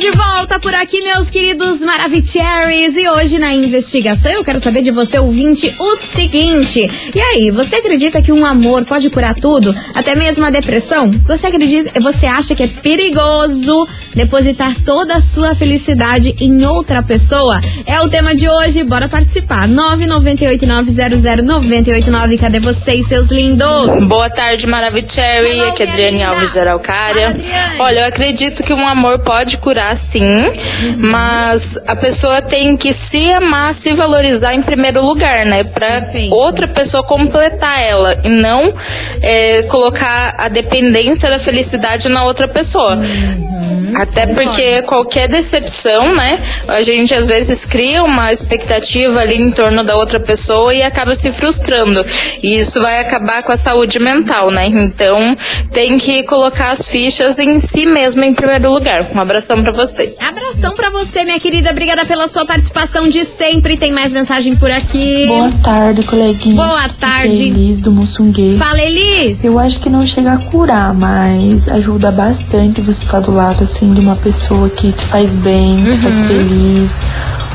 De 0.05 0.11
volta 0.11 0.59
por 0.59 0.75
aqui, 0.75 1.01
meus 1.01 1.31
queridos 1.31 1.79
Maravicheries. 1.79 2.95
E 2.95 3.09
hoje 3.09 3.39
na 3.39 3.55
investigação 3.55 4.31
eu 4.31 4.43
quero 4.43 4.59
saber 4.59 4.83
de 4.83 4.91
você, 4.91 5.17
ouvinte, 5.17 5.75
o 5.79 5.95
seguinte. 5.95 6.87
E 7.15 7.19
aí, 7.19 7.49
você 7.49 7.77
acredita 7.77 8.21
que 8.21 8.31
um 8.31 8.45
amor 8.45 8.85
pode 8.85 9.09
curar 9.09 9.33
tudo? 9.33 9.75
Até 9.95 10.15
mesmo 10.15 10.45
a 10.45 10.51
depressão? 10.51 11.09
Você 11.25 11.47
acredita, 11.47 11.99
você 11.99 12.27
acha 12.27 12.53
que 12.53 12.61
é 12.61 12.67
perigoso 12.67 13.87
depositar 14.13 14.75
toda 14.85 15.15
a 15.15 15.21
sua 15.21 15.55
felicidade 15.55 16.35
em 16.39 16.63
outra 16.67 17.01
pessoa? 17.01 17.59
É 17.87 17.99
o 17.99 18.07
tema 18.07 18.35
de 18.35 18.47
hoje, 18.47 18.83
bora 18.83 19.09
participar. 19.09 19.67
998900989. 19.67 22.39
Cadê 22.39 22.59
vocês, 22.59 23.07
seus 23.07 23.31
lindos? 23.31 24.03
Boa 24.03 24.29
tarde, 24.29 24.67
Maravicherry. 24.67 25.61
Aqui 25.61 25.81
é 25.81 25.89
Adriane 25.89 26.21
Alves 26.21 26.53
de 26.53 26.59
Araucária. 26.59 27.35
Olha, 27.79 28.01
eu 28.01 28.05
acredito 28.05 28.61
que 28.61 28.71
um 28.71 28.87
amor 28.87 29.17
pode 29.17 29.45
pode 29.45 29.59
sim, 29.95 30.51
mas 30.97 31.77
a 31.87 31.95
pessoa 31.95 32.41
tem 32.41 32.77
que 32.77 32.93
se 32.93 33.31
amar, 33.31 33.73
se 33.73 33.93
valorizar 33.93 34.53
em 34.53 34.61
primeiro 34.61 35.01
lugar, 35.01 35.45
né? 35.45 35.63
Pra 35.63 36.01
Perfeito. 36.01 36.33
outra 36.33 36.67
pessoa 36.67 37.03
completar 37.03 37.81
ela 37.81 38.19
e 38.23 38.29
não 38.29 38.73
é, 39.21 39.63
colocar 39.63 40.33
a 40.37 40.47
dependência 40.47 41.29
da 41.29 41.39
felicidade 41.39 42.09
na 42.09 42.23
outra 42.23 42.47
pessoa. 42.47 42.95
Uhum. 42.95 43.64
Até 43.95 44.27
porque 44.27 44.81
qualquer 44.83 45.27
decepção, 45.27 46.15
né? 46.15 46.41
A 46.67 46.81
gente 46.81 47.15
às 47.15 47.27
vezes 47.27 47.65
cria 47.65 48.03
uma 48.03 48.31
expectativa 48.31 49.19
ali 49.19 49.35
em 49.35 49.51
torno 49.51 49.83
da 49.83 49.95
outra 49.95 50.19
pessoa 50.19 50.73
e 50.73 50.81
acaba 50.81 51.15
se 51.15 51.31
frustrando. 51.31 52.05
E 52.41 52.57
isso 52.57 52.79
vai 52.79 52.99
acabar 52.99 53.43
com 53.43 53.51
a 53.51 53.57
saúde 53.57 53.99
mental, 53.99 54.51
né? 54.51 54.67
Então 54.67 55.35
tem 55.71 55.97
que 55.97 56.23
colocar 56.23 56.69
as 56.69 56.87
fichas 56.87 57.39
em 57.39 57.59
si 57.59 57.85
mesmo 57.85 58.23
em 58.23 58.33
primeiro 58.33 58.71
lugar. 58.71 59.05
Um 59.13 59.19
abração 59.19 59.61
para 59.61 59.71
vocês. 59.71 60.21
Abração 60.21 60.75
para 60.75 60.89
você, 60.89 61.23
minha 61.23 61.39
querida. 61.39 61.69
Obrigada 61.71 62.05
pela 62.05 62.27
sua 62.27 62.45
participação 62.45 63.07
de 63.07 63.23
sempre. 63.23 63.77
Tem 63.77 63.91
mais 63.91 64.11
mensagem 64.11 64.55
por 64.55 64.71
aqui. 64.71 65.27
Boa 65.27 65.51
tarde, 65.63 66.03
coleguinha. 66.03 66.55
Boa 66.55 66.89
tarde. 66.89 67.45
Elis 67.45 67.79
do 67.79 67.91
Mussunguei. 67.91 68.57
Fala, 68.57 68.81
Elis. 68.81 69.43
Eu 69.43 69.59
acho 69.59 69.79
que 69.79 69.89
não 69.89 70.05
chega 70.05 70.33
a 70.33 70.37
curar, 70.37 70.93
mas 70.93 71.67
ajuda 71.67 72.11
bastante 72.11 72.81
você 72.81 73.03
estar 73.03 73.19
do 73.19 73.33
lado, 73.33 73.63
assim, 73.63 73.84
de 73.93 74.01
uma 74.01 74.15
pessoa 74.15 74.69
que 74.69 74.91
te 74.91 75.05
faz 75.05 75.35
bem, 75.35 75.77
uhum. 75.77 75.91
te 75.91 75.97
faz 75.97 76.21
uhum. 76.21 76.27
feliz, 76.27 76.99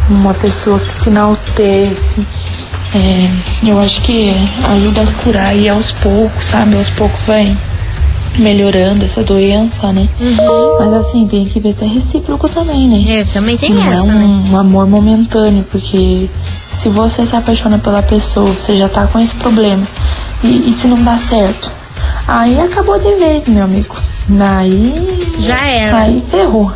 uma 0.08 0.34
pessoa 0.34 0.78
que 0.78 1.00
te 1.00 1.08
enaltece. 1.08 2.20
É, 2.94 3.30
eu 3.68 3.78
acho 3.78 4.00
que 4.02 4.32
ajuda 4.74 5.02
a 5.02 5.06
curar 5.22 5.56
e 5.56 5.68
aos 5.68 5.92
poucos, 5.92 6.44
sabe? 6.44 6.76
Aos 6.76 6.90
poucos 6.90 7.22
vai 7.24 7.56
melhorando 8.38 9.04
essa 9.04 9.22
doença, 9.22 9.92
né? 9.92 10.08
Mas 10.78 10.92
assim, 10.94 11.26
tem 11.26 11.44
que 11.44 11.60
ver 11.60 11.72
se 11.72 11.84
é 11.84 11.88
recíproco 11.88 12.48
também, 12.48 12.88
né? 12.88 13.20
É, 13.20 13.24
também 13.24 13.56
tem 13.56 13.74
não 13.74 13.84
essa, 13.84 14.00
é 14.00 14.04
um, 14.04 14.38
né? 14.38 14.44
um 14.50 14.58
amor 14.58 14.86
momentâneo, 14.86 15.64
porque 15.70 16.28
se 16.72 16.88
você 16.88 17.26
se 17.26 17.36
apaixona 17.36 17.78
pela 17.78 18.02
pessoa, 18.02 18.46
você 18.46 18.74
já 18.74 18.88
tá 18.88 19.06
com 19.06 19.18
esse 19.18 19.34
problema, 19.36 19.86
e, 20.42 20.70
e 20.70 20.72
se 20.72 20.86
não 20.86 21.02
dá 21.02 21.16
certo, 21.16 21.70
aí 22.38 22.60
acabou 22.60 22.98
de 22.98 23.14
vez, 23.16 23.44
meu 23.48 23.64
amigo. 23.64 23.96
Aí. 24.40 24.94
Já 25.40 25.66
era. 25.66 25.98
Aí 25.98 26.22
ferrou. 26.30 26.72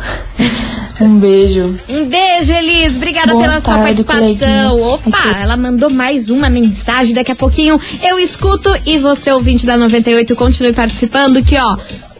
Um 0.99 1.19
beijo. 1.19 1.77
Um 1.89 2.05
beijo, 2.05 2.53
Elis. 2.53 2.95
Obrigada 2.95 3.33
Boa 3.33 3.43
pela 3.43 3.59
sua 3.59 3.77
tarde, 3.77 4.03
participação. 4.03 4.69
coleguinha. 4.69 4.95
Opa, 4.95 5.37
ela 5.41 5.57
mandou 5.57 5.89
mais 5.89 6.29
uma 6.29 6.49
mensagem. 6.49 7.13
Daqui 7.13 7.31
a 7.31 7.35
pouquinho 7.35 7.79
eu 8.01 8.17
escuto 8.17 8.69
e 8.85 8.97
você, 8.97 9.31
ouvinte 9.31 9.65
da 9.65 9.75
98, 9.77 10.35
continue 10.35 10.73
participando. 10.73 11.43
Que 11.43 11.57
ó. 11.57 11.77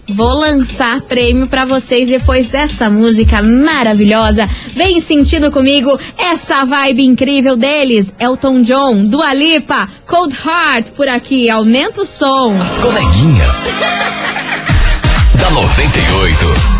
Vou 0.07 0.39
lançar 0.39 1.01
prêmio 1.01 1.47
pra 1.47 1.65
vocês 1.65 2.07
depois 2.07 2.49
dessa 2.49 2.89
música 2.89 3.41
maravilhosa. 3.41 4.47
Vem 4.67 5.01
sentindo 5.01 5.51
comigo 5.51 5.97
essa 6.17 6.63
vibe 6.63 7.03
incrível 7.03 7.57
deles. 7.57 8.13
Elton 8.19 8.61
John, 8.61 9.03
Dua 9.03 9.33
Lipa, 9.33 9.87
Cold 10.05 10.35
Heart 10.35 10.91
por 10.91 11.07
aqui. 11.07 11.49
Aumenta 11.49 12.01
o 12.01 12.05
som. 12.05 12.55
As 12.61 12.77
coleguinhas. 12.77 13.65
da 15.39 15.49
98. 15.49 16.74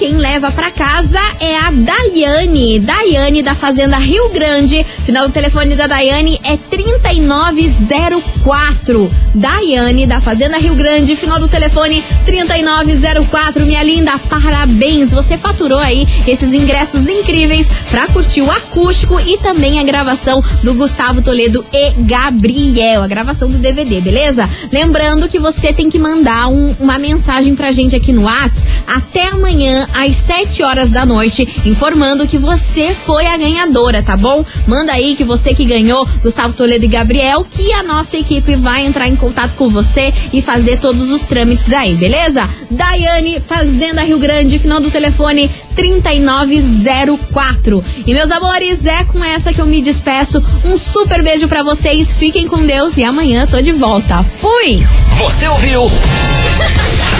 quem 0.00 0.16
leva 0.16 0.50
para 0.50 0.70
casa 0.70 1.20
é 1.38 1.58
a 1.58 1.70
Daiane. 1.70 2.78
Daiane 2.78 3.42
da 3.42 3.54
Fazenda 3.54 3.98
Rio 3.98 4.30
Grande. 4.30 4.82
Final 4.82 5.28
do 5.28 5.32
telefone 5.32 5.74
da 5.74 5.86
Daiane 5.86 6.40
é 6.42 6.56
3904. 6.56 9.12
Daiane 9.34 10.06
da 10.06 10.22
Fazenda 10.22 10.56
Rio 10.56 10.74
Grande. 10.74 11.14
Final 11.14 11.38
do 11.38 11.48
telefone 11.48 12.02
3904. 12.24 13.66
Minha 13.66 13.82
linda, 13.82 14.18
parabéns. 14.18 15.12
Você 15.12 15.36
faturou 15.36 15.78
aí 15.78 16.08
esses 16.26 16.54
ingressos 16.54 17.06
incríveis 17.06 17.70
para 17.90 18.06
curtir 18.06 18.40
o 18.40 18.50
acústico 18.50 19.20
e 19.20 19.36
também 19.36 19.78
a 19.78 19.82
gravação 19.82 20.42
do 20.64 20.72
Gustavo 20.72 21.20
Toledo 21.20 21.62
e 21.72 21.90
Gabriel. 22.04 23.02
A 23.02 23.06
gravação 23.06 23.50
do 23.50 23.58
DVD, 23.58 24.00
beleza? 24.00 24.48
Lembrando 24.72 25.28
que 25.28 25.38
você 25.38 25.74
tem 25.74 25.90
que 25.90 25.98
mandar 25.98 26.48
um, 26.48 26.74
uma 26.80 26.98
mensagem 26.98 27.54
pra 27.54 27.70
gente 27.70 27.94
aqui 27.94 28.14
no 28.14 28.22
WhatsApp 28.22 28.66
até 28.86 29.28
amanhã 29.28 29.59
às 29.92 30.16
7 30.16 30.62
horas 30.62 30.90
da 30.90 31.04
noite, 31.04 31.46
informando 31.64 32.26
que 32.26 32.38
você 32.38 32.94
foi 32.94 33.26
a 33.26 33.36
ganhadora, 33.36 34.02
tá 34.02 34.16
bom? 34.16 34.44
Manda 34.66 34.92
aí 34.92 35.16
que 35.16 35.24
você 35.24 35.52
que 35.52 35.64
ganhou, 35.64 36.06
Gustavo 36.22 36.54
Toledo 36.54 36.84
e 36.84 36.88
Gabriel, 36.88 37.44
que 37.48 37.72
a 37.72 37.82
nossa 37.82 38.16
equipe 38.16 38.54
vai 38.56 38.86
entrar 38.86 39.08
em 39.08 39.16
contato 39.16 39.52
com 39.56 39.68
você 39.68 40.12
e 40.32 40.40
fazer 40.40 40.78
todos 40.78 41.10
os 41.10 41.24
trâmites 41.24 41.72
aí, 41.72 41.94
beleza? 41.94 42.48
Daiane, 42.70 43.40
Fazenda 43.40 44.02
Rio 44.02 44.18
Grande, 44.18 44.58
final 44.58 44.80
do 44.80 44.90
telefone 44.90 45.50
3904. 45.74 47.84
E 48.06 48.14
meus 48.14 48.30
amores, 48.30 48.86
é 48.86 49.04
com 49.04 49.24
essa 49.24 49.52
que 49.52 49.60
eu 49.60 49.66
me 49.66 49.82
despeço. 49.82 50.42
Um 50.64 50.76
super 50.76 51.22
beijo 51.22 51.48
pra 51.48 51.62
vocês, 51.62 52.14
fiquem 52.14 52.46
com 52.46 52.64
Deus 52.64 52.96
e 52.96 53.04
amanhã 53.04 53.46
tô 53.46 53.60
de 53.60 53.72
volta. 53.72 54.22
Fui! 54.22 54.82
Você 55.18 55.48
ouviu? 55.48 55.90